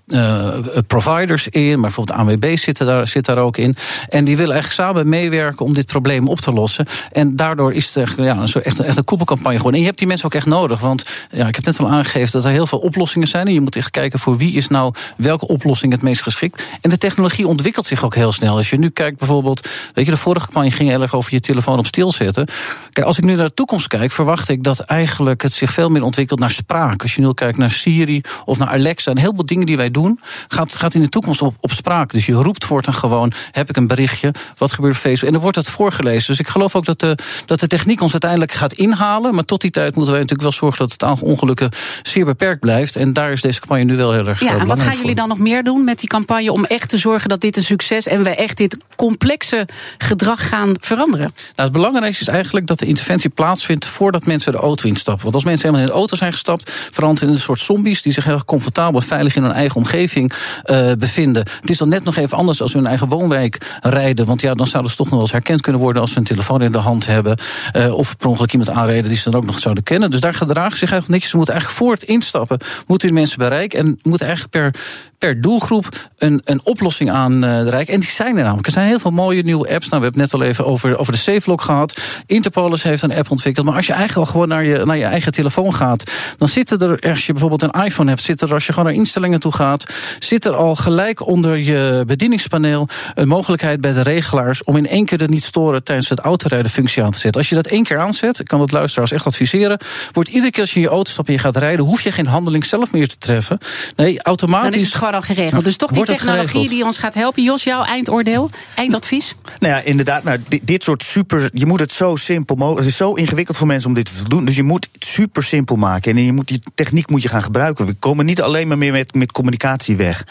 providers 0.88 1.48
in. 1.48 1.72
Maar 1.72 1.82
bijvoorbeeld 1.82 2.18
ANWB 2.18 2.58
zit 2.58 2.78
daar, 2.78 3.08
zit 3.08 3.26
daar 3.26 3.38
ook 3.38 3.58
in. 3.58 3.76
En 4.10 4.24
die 4.24 4.38
willen 4.38 4.54
eigenlijk 4.54 4.90
samen 4.90 5.10
meewerken 5.10 5.66
om 5.66 5.74
dit 5.74 5.86
probleem 5.86 6.28
op 6.28 6.40
te 6.40 6.54
lossen. 6.54 6.86
En 7.12 7.36
daardoor 7.36 7.74
is 7.74 7.86
het 7.86 7.96
echt, 7.96 8.18
ja, 8.18 8.38
een, 8.38 8.62
echt, 8.62 8.80
echt 8.80 8.98
een 8.98 9.04
koepelcampagne 9.04 9.58
geworden. 9.58 9.74
En 9.74 9.80
je 9.80 9.86
hebt 9.86 10.00
die 10.00 10.08
mensen 10.08 10.26
ook 10.26 10.34
echt 10.34 10.46
nodig. 10.46 10.80
Want 10.80 11.06
ja, 11.32 11.48
ik 11.48 11.56
heb 11.56 11.66
net 11.66 11.80
al 11.80 11.90
aangegeven 11.90 12.32
dat 12.32 12.46
er 12.46 12.52
heel 12.52 12.68
veel 12.68 12.80
oplossingen 12.80 13.28
zijn. 13.28 13.48
En 13.48 13.54
je 13.54 13.62
moet 13.62 13.76
echt 13.76 13.92
kijken 13.92 14.20
voor 14.20 14.38
wie 14.38 14.54
is 14.54 14.68
nou 14.68 14.94
welke 15.18 15.48
oplossing 15.48 15.92
het 15.92 16.02
meest 16.02 16.22
geschikt. 16.22 16.64
En 16.82 16.90
de 16.90 16.98
technologie 16.98 17.48
ontwikkelt 17.48 17.86
zich 17.86 18.06
ook 18.06 18.16
heel 18.16 18.32
snel. 18.32 18.56
Als 18.56 18.70
je 18.70 18.78
nu 18.78 18.90
kijkt 18.90 19.18
bijvoorbeeld, 19.18 19.68
weet 19.94 20.06
je, 20.06 20.12
de 20.12 20.18
vorige 20.18 20.46
campagne 20.46 20.72
ging 20.72 20.90
heel 20.90 21.02
erg 21.02 21.16
over 21.16 21.34
je 21.34 21.40
telefoon 21.40 21.78
op 21.78 21.86
stilzetten. 21.86 22.48
Kijk, 22.92 23.08
als 23.08 23.18
ik 23.18 23.24
nu 23.24 23.36
naar 23.36 23.48
de 23.48 23.54
toekomst 23.54 23.88
kijk, 23.88 24.12
verwacht 24.12 24.50
ik 24.50 24.64
dat 24.64 24.80
eigenlijk 24.80 25.42
het 25.42 25.54
zich 25.54 25.72
veel 25.72 25.90
meer 25.90 26.04
ontwikkelt 26.04 26.40
naar 26.40 26.52
spraak. 26.52 27.02
Als 27.02 27.16
je 27.16 27.22
nu 27.22 27.34
kijkt 27.34 27.58
naar 27.58 27.72
Siri 27.72 28.22
of 28.46 28.58
naar 28.58 28.68
Alexa, 28.68 29.12
en 29.12 29.18
heel 29.18 29.34
veel 29.36 29.46
dingen 29.46 29.66
die 29.66 29.78
wij 29.78 29.92
doen, 29.92 30.20
gaat, 30.48 30.76
gaat 30.76 30.94
in 30.94 31.02
de 31.02 31.10
toekomst 31.10 31.42
op, 31.42 31.56
op 31.60 31.72
spraak. 31.72 32.12
Dus 32.12 32.26
je 32.26 32.34
roept 32.34 32.66
voortaan 32.66 32.94
gewoon, 32.94 33.32
heb 33.52 33.70
ik 33.70 33.78
een 33.78 33.88
berichtje, 33.88 34.34
wat 34.58 34.72
gebeurt 34.72 34.94
op 34.94 35.00
Facebook? 35.00 35.26
En 35.28 35.32
dan 35.32 35.42
wordt 35.42 35.58
het 35.58 35.70
voorgelezen. 35.70 36.28
Dus 36.28 36.40
ik 36.40 36.48
geloof 36.48 36.76
ook 36.76 36.86
dat 36.86 37.00
de, 37.00 37.18
dat 37.46 37.60
de 37.60 37.68
techniek 37.68 38.02
ons 38.02 38.12
uiteindelijk 38.12 38.52
gaat 38.52 38.74
inhalen. 38.74 39.36
Maar 39.36 39.46
tot 39.46 39.62
die 39.62 39.72
tijd 39.72 39.96
moeten 39.96 40.14
wij 40.14 40.22
natuurlijk 40.22 40.50
wel 40.50 40.60
zorgen 40.60 40.80
dat 40.80 40.92
het 40.92 41.04
aantal 41.04 41.28
ongelukken 41.28 41.70
zeer 42.02 42.26
beperkt 42.26 42.60
blijft. 42.60 42.96
En 42.96 43.14
daar 43.14 43.32
is 43.32 43.42
deze 43.42 43.60
campagne 43.60 43.84
nu 43.84 43.96
wel 43.96 44.12
heel 44.12 44.28
erg 44.28 44.40
Ja, 44.40 44.60
en 44.60 44.68
wat 44.68 44.80
gaan 44.80 44.98
jullie 44.98 45.16
dan 45.16 45.28
nog 45.28 45.38
meer 45.38 45.64
doen 45.64 45.84
met 45.84 46.00
die 46.00 46.10
campagne 46.10 46.52
om 46.52 46.66
echt 46.68 46.90
te 46.90 46.98
zorgen 46.98 47.30
dat 47.30 47.42
dit 47.42 47.58
een 47.58 47.64
succes 47.64 48.08
en 48.08 48.24
we 48.24 48.30
echt 48.30 48.58
dit 48.58 48.78
complexe 48.96 49.68
gedrag 49.98 50.48
gaan 50.48 50.76
veranderen? 50.80 51.32
Nou, 51.36 51.70
het 51.70 51.72
belangrijkste 51.72 52.22
is 52.22 52.30
eigenlijk 52.30 52.68
dat 52.68 52.80
de 52.80 52.86
interventie 52.86 53.30
plaatsvindt 53.30 53.86
voordat 53.86 54.26
mensen 54.26 54.52
de 54.52 54.58
auto 54.58 54.88
instappen. 54.88 55.24
Want 55.24 55.36
als 55.36 55.44
mensen 55.44 55.66
helemaal 55.66 55.88
in 55.88 55.94
de 55.94 56.00
auto 56.00 56.16
zijn 56.16 56.32
gestapt, 56.32 56.72
veranderen 56.92 57.30
in 57.30 57.36
een 57.36 57.42
soort 57.42 57.60
zombies 57.60 58.02
die 58.02 58.14
zich 58.14 58.24
heel 58.24 58.46
comfortabel 58.46 59.00
en 59.00 59.06
veilig 59.06 59.36
in 59.36 59.44
hun 59.44 59.52
eigen 59.52 59.76
omgeving 59.76 60.34
uh, 60.66 60.92
bevinden. 61.00 61.46
Het 61.62 61.70
is 61.70 61.78
dan 61.78 61.90
net 61.90 62.04
nog 62.04 62.16
even 62.16 62.38
anders 62.38 62.62
als 62.62 62.74
hun 62.74 62.88
eigen 62.88 63.08
woonwijk 63.08 63.78
rijden. 63.82 64.26
Want 64.26 64.42
ja, 64.42 64.54
dan 64.54 64.68
zouden 64.68 64.92
ze 64.92 64.98
toch 64.98 65.06
nog 65.06 65.16
wel 65.16 65.24
eens 65.24 65.32
herkend 65.32 65.62
kunnen 65.62 65.82
worden 65.82 66.02
als 66.02 66.12
ze 66.12 66.18
een 66.18 66.24
telefoon 66.24 66.62
in 66.62 66.72
de 66.72 66.78
hand 66.78 67.06
hebben. 67.06 67.38
Uh, 67.74 67.94
of 67.94 68.18
per 68.18 68.30
ongeluk 68.30 68.52
iemand 68.52 68.70
aanrijden 68.70 69.10
die 69.10 69.18
ze 69.18 69.30
dan 69.30 69.40
ook 69.40 69.46
nog 69.46 69.60
zouden 69.60 69.84
kennen. 69.84 70.12
Dus 70.12 70.20
daar 70.20 70.34
gedragen 70.34 70.78
zich 70.78 70.92
eigenlijk 70.92 71.10
netjes. 71.10 71.30
Ze 71.30 71.38
moeten 71.38 71.54
eigenlijk 71.54 71.84
voor 71.84 71.94
het 71.94 72.04
instappen, 72.04 72.60
moeten 72.88 73.08
die 73.08 73.18
mensen 73.18 73.38
bereiken. 73.38 73.80
En 73.80 74.00
moeten 74.02 74.28
eigenlijk 74.28 74.56
per, 74.58 74.82
per 75.18 75.42
doelgroep 75.42 76.10
een, 76.18 76.42
een 76.50 76.62
oplossing 76.64 77.12
aanreiken. 77.12 77.94
En 77.94 78.00
die 78.00 78.10
zijn 78.10 78.38
er 78.38 78.44
namelijk. 78.44 78.68
Er 78.68 78.74
zijn 78.74 78.88
heel 78.88 79.00
veel 79.00 79.12
mooie 79.12 79.44
nieuwe 79.44 79.70
apps. 79.70 79.90
Nou, 79.90 80.02
we 80.02 80.08
hebben 80.08 80.22
het 80.22 80.32
net 80.32 80.42
al 80.42 80.48
even 80.48 80.66
over, 80.66 80.98
over 80.98 81.14
de 81.14 81.20
SafeLock 81.20 81.62
gehad. 81.62 82.02
Interpolis 82.26 82.84
heeft 82.84 83.04
een 83.04 83.16
app 83.16 83.32
ontwikkeld. 83.32 83.66
Maar 83.66 83.76
als 83.76 83.88
je 83.88 83.94
eigenlijk 83.94 84.26
al 84.28 84.34
gewoon 84.34 84.48
naar 84.48 84.66
je, 84.66 84.86
naar 84.86 84.98
je 84.98 85.04
eigen 85.04 85.32
telefoon 85.32 85.74
gaat, 85.74 86.12
dan 86.38 86.48
zitten 86.48 86.80
er, 86.80 87.10
als 87.10 87.26
je 87.26 87.32
bijvoorbeeld 87.32 87.62
een 87.62 87.84
iPhone 87.84 88.10
hebt, 88.10 88.22
zit 88.22 88.42
er 88.42 88.54
als 88.54 88.66
je 88.66 88.74
gewoon 88.74 88.90
naar 88.90 89.00
instellingen 89.00 89.40
toe 89.40 89.54
gaat, 89.54 89.84
zit 90.20 90.46
er 90.46 90.56
al 90.56 90.76
gelijk 90.76 91.28
onder 91.28 91.58
je 91.58 92.04
bedieningspaneel 92.08 92.88
een 93.16 93.28
mogelijkheid 93.28 93.82
bij 93.82 93.94
de 93.94 94.02
regelaars 94.02 94.64
om 94.64 94.78
in 94.78 94.88
één 94.88 95.06
keer 95.06 95.18
de 95.18 95.28
niet 95.28 95.44
storen 95.44 95.84
tijdens 95.84 96.10
het 96.10 96.20
autorijden 96.20 96.72
functie 96.72 97.04
aan 97.04 97.12
te 97.12 97.20
zetten. 97.20 97.42
Als 97.42 97.50
je 97.50 97.56
dat 97.56 97.68
één 97.68 97.84
keer 97.84 98.00
aanzet, 98.00 98.40
ik 98.40 98.48
kan 98.48 98.62
het 98.62 98.72
luisteraars 98.72 99.12
echt 99.12 99.26
adviseren, 99.26 99.80
wordt 100.12 100.30
iedere 100.30 100.52
keer 100.52 100.62
als 100.62 100.74
je 100.74 100.80
in 100.80 100.86
je 100.86 100.92
auto 100.92 101.12
stapt 101.12 101.28
en 101.28 101.34
je 101.34 101.40
gaat 101.40 101.56
rijden, 101.58 101.86
hoef 101.86 102.02
je 102.02 102.12
geen 102.12 102.28
handeling 102.28 102.66
zelf 102.66 102.92
meer 102.92 103.08
te 103.08 103.18
treffen. 103.18 103.58
Nee, 103.96 104.24
automatisch. 104.24 104.72
Dan 104.72 104.80
is 104.80 104.86
het 104.86 104.96
gewoon 104.96 105.14
al 105.14 105.22
geregeld. 105.22 105.64
Dus 105.64 105.78
toch 105.78 105.92
die 105.92 106.06
technologie 106.06 106.37
die 106.46 106.86
ons 106.86 106.98
gaat 106.98 107.14
helpen. 107.14 107.44
Jos, 107.44 107.64
jouw 107.64 107.84
eindoordeel, 107.84 108.50
eindadvies? 108.76 109.36
Nou 109.60 109.74
ja, 109.74 109.80
inderdaad. 109.80 110.24
Nou, 110.24 110.40
dit, 110.48 110.68
dit 110.68 110.84
soort 110.84 111.04
super. 111.04 111.50
Je 111.54 111.66
moet 111.66 111.80
het 111.80 111.92
zo 111.92 112.16
simpel 112.16 112.56
mogelijk. 112.56 112.84
Het 112.84 112.92
is 112.92 112.98
zo 112.98 113.14
ingewikkeld 113.14 113.58
voor 113.58 113.68
mensen 113.68 113.90
om 113.90 113.96
dit 113.96 114.06
te 114.06 114.30
doen. 114.30 114.46
Dus 114.46 114.56
je 114.56 114.64
moet 114.64 114.88
het 114.92 115.06
super 115.06 115.44
simpel 115.44 115.76
maken. 115.76 116.18
En 116.18 116.24
je 116.24 116.34
moet 116.34 116.48
die 116.48 116.62
techniek 116.76 117.10
moet 117.10 117.22
je 117.22 117.30
gaan 117.30 117.42
gebruiken. 117.42 117.86
We 117.86 117.94
komen 117.94 118.26
niet 118.26 118.42
alleen 118.42 118.68
maar 118.68 118.78
meer 118.78 118.92
met, 118.92 119.14
met 119.14 119.32
communicatie 119.32 119.96
weg. 119.96 120.26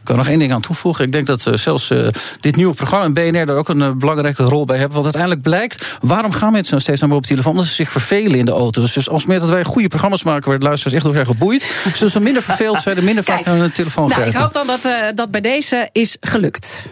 Ik 0.00 0.06
kan 0.06 0.16
nog 0.16 0.28
één 0.28 0.38
ding 0.38 0.52
aan 0.52 0.60
toevoegen. 0.60 1.04
Ik 1.04 1.12
denk 1.12 1.26
dat 1.26 1.46
uh, 1.46 1.54
zelfs 1.54 1.90
uh, 1.90 2.08
dit 2.40 2.56
nieuwe 2.56 2.74
programma 2.74 3.04
en 3.04 3.12
BNR 3.12 3.46
daar 3.46 3.56
ook 3.56 3.68
een 3.68 3.78
uh, 3.78 3.90
belangrijke 3.92 4.42
rol 4.42 4.64
bij 4.64 4.76
hebben. 4.76 4.94
Want 4.94 5.04
uiteindelijk 5.04 5.42
blijkt, 5.42 5.98
waarom 6.00 6.32
gaan 6.32 6.52
mensen 6.52 6.74
nog 6.74 6.82
steeds 6.82 7.00
naar 7.00 7.10
op 7.10 7.26
telefoon? 7.26 7.52
Omdat 7.52 7.66
ze 7.66 7.74
zich 7.74 7.92
vervelen 7.92 8.38
in 8.38 8.44
de 8.44 8.50
auto's. 8.50 8.94
Dus 8.94 9.08
als 9.08 9.26
meer 9.26 9.40
dat 9.40 9.48
wij 9.48 9.64
goede 9.64 9.88
programma's 9.88 10.22
maken 10.22 10.48
waar 10.48 10.58
de 10.58 10.64
luisteraars 10.64 10.96
echt 10.96 11.04
door 11.04 11.14
zijn 11.14 11.26
geboeid, 11.26 11.62
zullen 11.94 12.12
ze 12.12 12.20
minder 12.20 12.42
verveeld 12.42 12.80
zijn 12.80 12.96
en 12.96 13.04
minder 13.04 13.24
vaak 13.24 13.44
naar 13.44 13.56
hun 13.56 13.72
telefoon 13.72 14.08
nou, 14.08 14.20
grijpen. 14.20 14.40
Ik 14.40 14.44
hoop 14.44 14.66
dan 14.66 14.66
dat 14.66 15.16
dat 15.16 15.30
bij 15.30 15.40
deze 15.40 15.88
is 15.92 16.16
gelukt. 16.20 16.82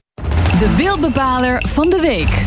De 0.58 0.68
beeldbepaler 0.76 1.62
van 1.66 1.90
de 1.90 2.00
week. 2.00 2.44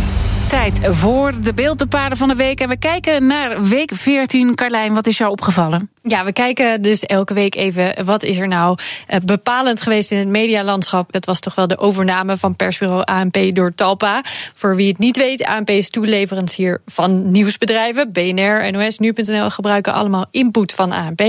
Tijd 0.47 0.79
voor 0.83 1.33
de 1.41 1.53
beeldbepaler 1.53 2.17
van 2.17 2.27
de 2.27 2.35
week. 2.35 2.59
En 2.59 2.69
we 2.69 2.77
kijken 2.77 3.27
naar 3.27 3.63
week 3.63 3.91
14. 3.93 4.55
Carlijn, 4.55 4.93
wat 4.93 5.07
is 5.07 5.17
jou 5.17 5.31
opgevallen? 5.31 5.90
Ja, 6.03 6.23
we 6.23 6.33
kijken 6.33 6.81
dus 6.81 7.05
elke 7.05 7.33
week 7.33 7.55
even 7.55 8.05
wat 8.05 8.23
is 8.23 8.39
er 8.39 8.47
nou 8.47 8.77
bepalend 9.25 9.81
geweest 9.81 10.11
in 10.11 10.17
het 10.17 10.27
medialandschap. 10.27 11.11
Dat 11.11 11.25
was 11.25 11.39
toch 11.39 11.55
wel 11.55 11.67
de 11.67 11.77
overname 11.77 12.37
van 12.37 12.55
persbureau 12.55 13.03
ANP 13.03 13.55
door 13.55 13.75
Talpa. 13.75 14.21
Voor 14.53 14.75
wie 14.75 14.87
het 14.87 14.97
niet 14.97 15.17
weet, 15.17 15.45
ANP 15.45 15.69
is 15.69 15.89
toeleverancier 15.89 16.81
van 16.85 17.31
nieuwsbedrijven. 17.31 18.11
BNR, 18.11 18.71
NOS, 18.71 18.99
Nu.nl 18.99 19.49
gebruiken 19.49 19.93
allemaal 19.93 20.25
input 20.31 20.73
van 20.73 20.91
ANP. 20.91 21.21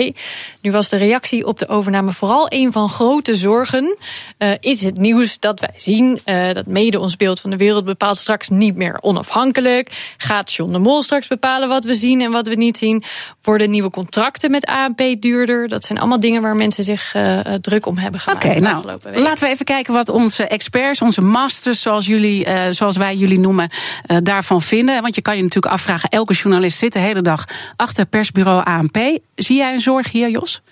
Nu 0.60 0.70
was 0.70 0.88
de 0.88 0.96
reactie 0.96 1.46
op 1.46 1.58
de 1.58 1.68
overname 1.68 2.12
vooral 2.12 2.46
een 2.48 2.72
van 2.72 2.88
grote 2.88 3.34
zorgen. 3.34 3.96
Uh, 4.38 4.50
is 4.60 4.82
het 4.82 4.98
nieuws 4.98 5.38
dat 5.38 5.60
wij 5.60 5.74
zien, 5.76 6.20
dat 6.52 6.66
mede 6.66 6.98
ons 6.98 7.16
beeld 7.16 7.40
van 7.40 7.50
de 7.50 7.56
wereld 7.56 7.84
bepaalt 7.84 8.16
straks 8.16 8.48
niet 8.48 8.76
meer 8.76 8.98
onafhankelijk? 9.00 10.14
Gaat 10.16 10.52
John 10.52 10.72
de 10.72 10.78
Mol 10.78 11.02
straks 11.02 11.26
bepalen 11.26 11.68
wat 11.68 11.84
we 11.84 11.94
zien 11.94 12.20
en 12.20 12.30
wat 12.30 12.46
we 12.46 12.54
niet 12.54 12.78
zien? 12.78 13.02
Worden 13.42 13.70
nieuwe 13.70 13.90
contracten 13.90 14.50
met 14.50 14.61
ANP 14.66 15.02
duurder? 15.20 15.68
Dat 15.68 15.84
zijn 15.84 15.98
allemaal 15.98 16.20
dingen 16.20 16.42
waar 16.42 16.56
mensen 16.56 16.84
zich 16.84 17.14
uh, 17.14 17.40
druk 17.40 17.86
om 17.86 17.98
hebben 17.98 18.20
gemaakt. 18.20 18.44
Oké, 18.44 18.60
nou, 18.60 18.84
laten 19.14 19.46
we 19.46 19.52
even 19.52 19.64
kijken 19.64 19.92
wat 19.92 20.08
onze 20.08 20.46
experts, 20.46 21.02
onze 21.02 21.22
masters, 21.22 21.82
zoals, 21.82 22.06
jullie, 22.06 22.46
uh, 22.46 22.62
zoals 22.70 22.96
wij 22.96 23.16
jullie 23.16 23.38
noemen, 23.38 23.70
uh, 24.06 24.16
daarvan 24.22 24.62
vinden. 24.62 25.02
Want 25.02 25.14
je 25.14 25.22
kan 25.22 25.36
je 25.36 25.42
natuurlijk 25.42 25.72
afvragen, 25.72 26.08
elke 26.08 26.34
journalist 26.34 26.78
zit 26.78 26.92
de 26.92 26.98
hele 26.98 27.22
dag 27.22 27.44
achter 27.76 28.06
persbureau 28.06 28.64
ANP. 28.64 28.96
Zie 29.34 29.56
jij 29.56 29.72
een 29.72 29.80
zorg 29.80 30.12
hier, 30.12 30.30
Jos? 30.30 30.62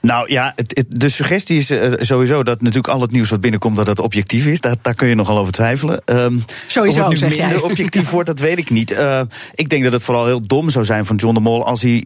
Nou 0.00 0.32
ja, 0.32 0.52
het, 0.56 0.76
het, 0.76 0.86
de 0.88 1.08
suggestie 1.08 1.58
is 1.58 1.70
uh, 1.70 1.92
sowieso 1.96 2.42
dat 2.42 2.60
natuurlijk 2.60 2.88
al 2.88 3.00
het 3.00 3.10
nieuws 3.10 3.30
wat 3.30 3.40
binnenkomt, 3.40 3.76
dat 3.76 3.86
dat 3.86 4.00
objectief 4.00 4.46
is. 4.46 4.60
Daar, 4.60 4.76
daar 4.82 4.94
kun 4.94 5.08
je 5.08 5.14
nogal 5.14 5.38
over 5.38 5.52
twijfelen. 5.52 6.02
Um, 6.04 6.44
sowieso, 6.66 6.98
of 6.98 7.04
het 7.04 7.12
nu 7.12 7.16
zeg 7.16 7.28
minder 7.28 7.58
jij. 7.58 7.60
objectief 7.60 8.10
wordt, 8.10 8.26
dat 8.26 8.38
weet 8.38 8.58
ik 8.58 8.70
niet. 8.70 8.92
Uh, 8.92 9.20
ik 9.54 9.68
denk 9.68 9.84
dat 9.84 9.92
het 9.92 10.02
vooral 10.02 10.26
heel 10.26 10.46
dom 10.46 10.70
zou 10.70 10.84
zijn 10.84 11.06
van 11.06 11.16
John 11.16 11.34
de 11.34 11.40
Mol 11.40 11.64
als 11.64 11.82
hij 11.82 12.04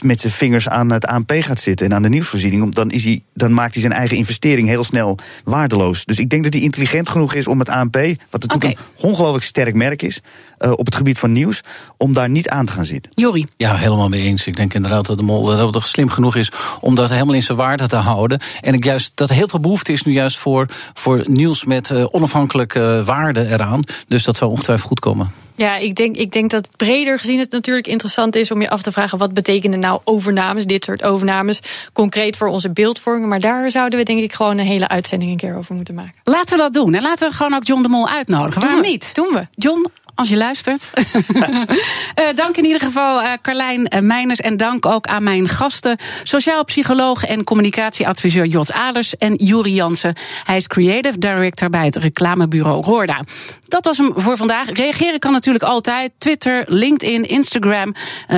met 0.00 0.20
zijn 0.20 0.32
vingers 0.32 0.68
aan 0.68 0.90
het 0.90 1.06
ANP 1.06 1.32
gaat 1.40 1.60
zitten 1.60 1.86
en 1.86 1.94
aan 1.94 2.02
de 2.02 2.08
nieuwsvoorziening. 2.08 2.74
Dan, 2.74 2.90
is 2.90 3.04
hij, 3.04 3.22
dan 3.34 3.54
maakt 3.54 3.72
hij 3.72 3.82
zijn 3.82 3.94
eigen 3.94 4.16
investering 4.16 4.68
heel 4.68 4.84
snel 4.84 5.18
waardeloos. 5.44 6.04
Dus 6.04 6.18
ik 6.18 6.30
denk 6.30 6.44
dat 6.44 6.52
hij 6.52 6.62
intelligent 6.62 7.08
genoeg 7.08 7.34
is 7.34 7.46
om 7.46 7.58
het 7.58 7.68
ANP, 7.68 7.94
wat 8.30 8.42
natuurlijk 8.42 8.54
okay. 8.54 8.70
een 8.70 9.08
ongelooflijk 9.08 9.44
sterk 9.44 9.74
merk 9.74 10.02
is, 10.02 10.20
uh, 10.58 10.72
op 10.72 10.86
het 10.86 10.94
gebied 10.94 11.18
van 11.18 11.32
nieuws, 11.32 11.60
om 11.96 12.12
daar 12.12 12.28
niet 12.28 12.48
aan 12.48 12.66
te 12.66 12.72
gaan 12.72 12.84
zitten. 12.84 13.12
Jori. 13.14 13.46
Ja, 13.56 13.76
helemaal 13.76 14.08
mee 14.08 14.22
eens. 14.22 14.46
Ik 14.46 14.56
denk 14.56 14.74
inderdaad 14.74 15.06
dat 15.06 15.16
de 15.16 15.22
Mol 15.22 15.44
dat 15.44 15.72
toch 15.72 15.86
slim 15.86 16.10
genoeg 16.10 16.36
is 16.36 16.52
om 16.80 16.94
dat 16.94 17.10
helemaal 17.20 17.40
in 17.40 17.46
zijn 17.46 17.58
waarde 17.58 17.88
te 17.88 17.96
houden. 17.96 18.40
En 18.60 18.74
ik 18.74 18.84
juist 18.84 19.12
dat 19.14 19.30
er 19.30 19.36
heel 19.36 19.48
veel 19.48 19.60
behoefte 19.60 19.92
is 19.92 20.02
nu 20.02 20.12
juist 20.12 20.38
voor, 20.38 20.66
voor 20.94 21.22
nieuws 21.26 21.64
met 21.64 21.90
uh, 21.90 22.06
onafhankelijke 22.10 23.02
waarden 23.04 23.52
eraan. 23.52 23.82
Dus 24.08 24.24
dat 24.24 24.36
zou 24.36 24.50
ongetwijfeld 24.50 24.88
goed 24.88 25.00
komen. 25.00 25.30
Ja, 25.60 25.76
ik 25.76 25.94
denk, 25.94 26.16
ik 26.16 26.32
denk 26.32 26.50
dat 26.50 26.68
breder 26.76 27.18
gezien 27.18 27.38
het 27.38 27.50
natuurlijk 27.50 27.86
interessant 27.86 28.36
is 28.36 28.50
om 28.50 28.60
je 28.60 28.70
af 28.70 28.82
te 28.82 28.92
vragen 28.92 29.18
wat 29.18 29.34
betekenen 29.34 29.80
nou 29.80 30.00
overnames, 30.04 30.64
dit 30.64 30.84
soort 30.84 31.02
overnames, 31.02 31.60
concreet 31.92 32.36
voor 32.36 32.48
onze 32.48 32.70
beeldvorming. 32.70 33.28
Maar 33.28 33.40
daar 33.40 33.70
zouden 33.70 33.98
we 33.98 34.04
denk 34.04 34.20
ik 34.20 34.32
gewoon 34.32 34.58
een 34.58 34.66
hele 34.66 34.88
uitzending 34.88 35.30
een 35.30 35.36
keer 35.36 35.56
over 35.56 35.74
moeten 35.74 35.94
maken. 35.94 36.20
Laten 36.24 36.56
we 36.56 36.62
dat 36.62 36.72
doen. 36.72 36.94
En 36.94 37.02
laten 37.02 37.28
we 37.28 37.34
gewoon 37.34 37.54
ook 37.54 37.66
John 37.66 37.82
de 37.82 37.88
Mol 37.88 38.08
uitnodigen. 38.08 38.60
Waarom 38.60 38.80
niet? 38.80 39.14
Doen 39.14 39.28
we. 39.32 39.46
John, 39.54 39.86
als 40.20 40.28
je 40.28 40.36
luistert. 40.36 40.90
uh, 40.94 42.26
dank 42.34 42.56
in 42.56 42.64
ieder 42.64 42.80
geval 42.80 43.22
uh, 43.22 43.32
Carlijn 43.42 43.94
uh, 43.94 44.00
Meiners. 44.00 44.40
En 44.40 44.56
dank 44.56 44.86
ook 44.86 45.06
aan 45.06 45.22
mijn 45.22 45.48
gasten. 45.48 45.98
Sociaal 46.22 46.64
psycholoog 46.64 47.24
en 47.24 47.44
communicatieadviseur 47.44 48.46
Jos 48.46 48.72
Aders. 48.72 49.16
En 49.16 49.34
Juri 49.34 49.74
Jansen. 49.74 50.14
Hij 50.44 50.56
is 50.56 50.66
creative 50.66 51.18
director 51.18 51.70
bij 51.70 51.84
het 51.84 51.96
reclamebureau 51.96 52.84
Roorda. 52.84 53.20
Dat 53.66 53.84
was 53.84 53.98
hem 53.98 54.12
voor 54.16 54.36
vandaag. 54.36 54.70
Reageren 54.72 55.18
kan 55.18 55.32
natuurlijk 55.32 55.64
altijd. 55.64 56.12
Twitter, 56.18 56.64
LinkedIn, 56.66 57.28
Instagram. 57.28 57.94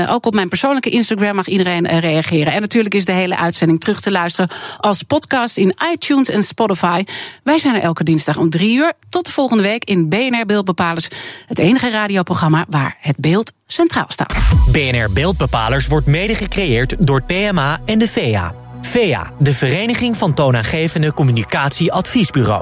ook 0.08 0.26
op 0.26 0.34
mijn 0.34 0.48
persoonlijke 0.48 0.90
Instagram 0.90 1.34
mag 1.34 1.46
iedereen 1.46 1.86
reageren. 1.98 2.52
En 2.52 2.60
natuurlijk 2.60 2.94
is 2.94 3.04
de 3.04 3.12
hele 3.12 3.36
uitzending 3.36 3.80
terug 3.80 4.00
te 4.00 4.10
luisteren 4.10 4.50
als 4.78 5.02
podcast 5.02 5.56
in 5.56 5.74
iTunes 5.92 6.28
en 6.28 6.42
Spotify. 6.42 7.04
Wij 7.42 7.58
zijn 7.58 7.74
er 7.74 7.82
elke 7.82 8.04
dinsdag 8.04 8.36
om 8.36 8.50
drie 8.50 8.76
uur. 8.76 8.92
Tot 9.08 9.24
de 9.24 9.32
volgende 9.32 9.62
week 9.62 9.84
in 9.84 10.08
BNR 10.08 10.46
Beeldbepalers. 10.46 11.08
Het 11.46 11.58
enige 11.72 11.90
radioprogramma 11.90 12.64
waar 12.68 12.96
het 13.00 13.16
beeld 13.18 13.52
centraal 13.66 14.06
staat. 14.08 14.34
BNR 14.72 15.12
Beeldbepalers 15.12 15.86
wordt 15.86 16.06
mede 16.06 16.34
gecreëerd 16.34 16.96
door 16.98 17.22
PMA 17.22 17.80
en 17.84 17.98
de 17.98 18.08
VEA. 18.08 18.54
VEA, 18.80 19.32
de 19.38 19.52
Vereniging 19.52 20.16
van 20.16 20.34
Toonaangevende 20.34 21.12
Communicatie 21.12 21.92
Adviesbureaus. 21.92 22.60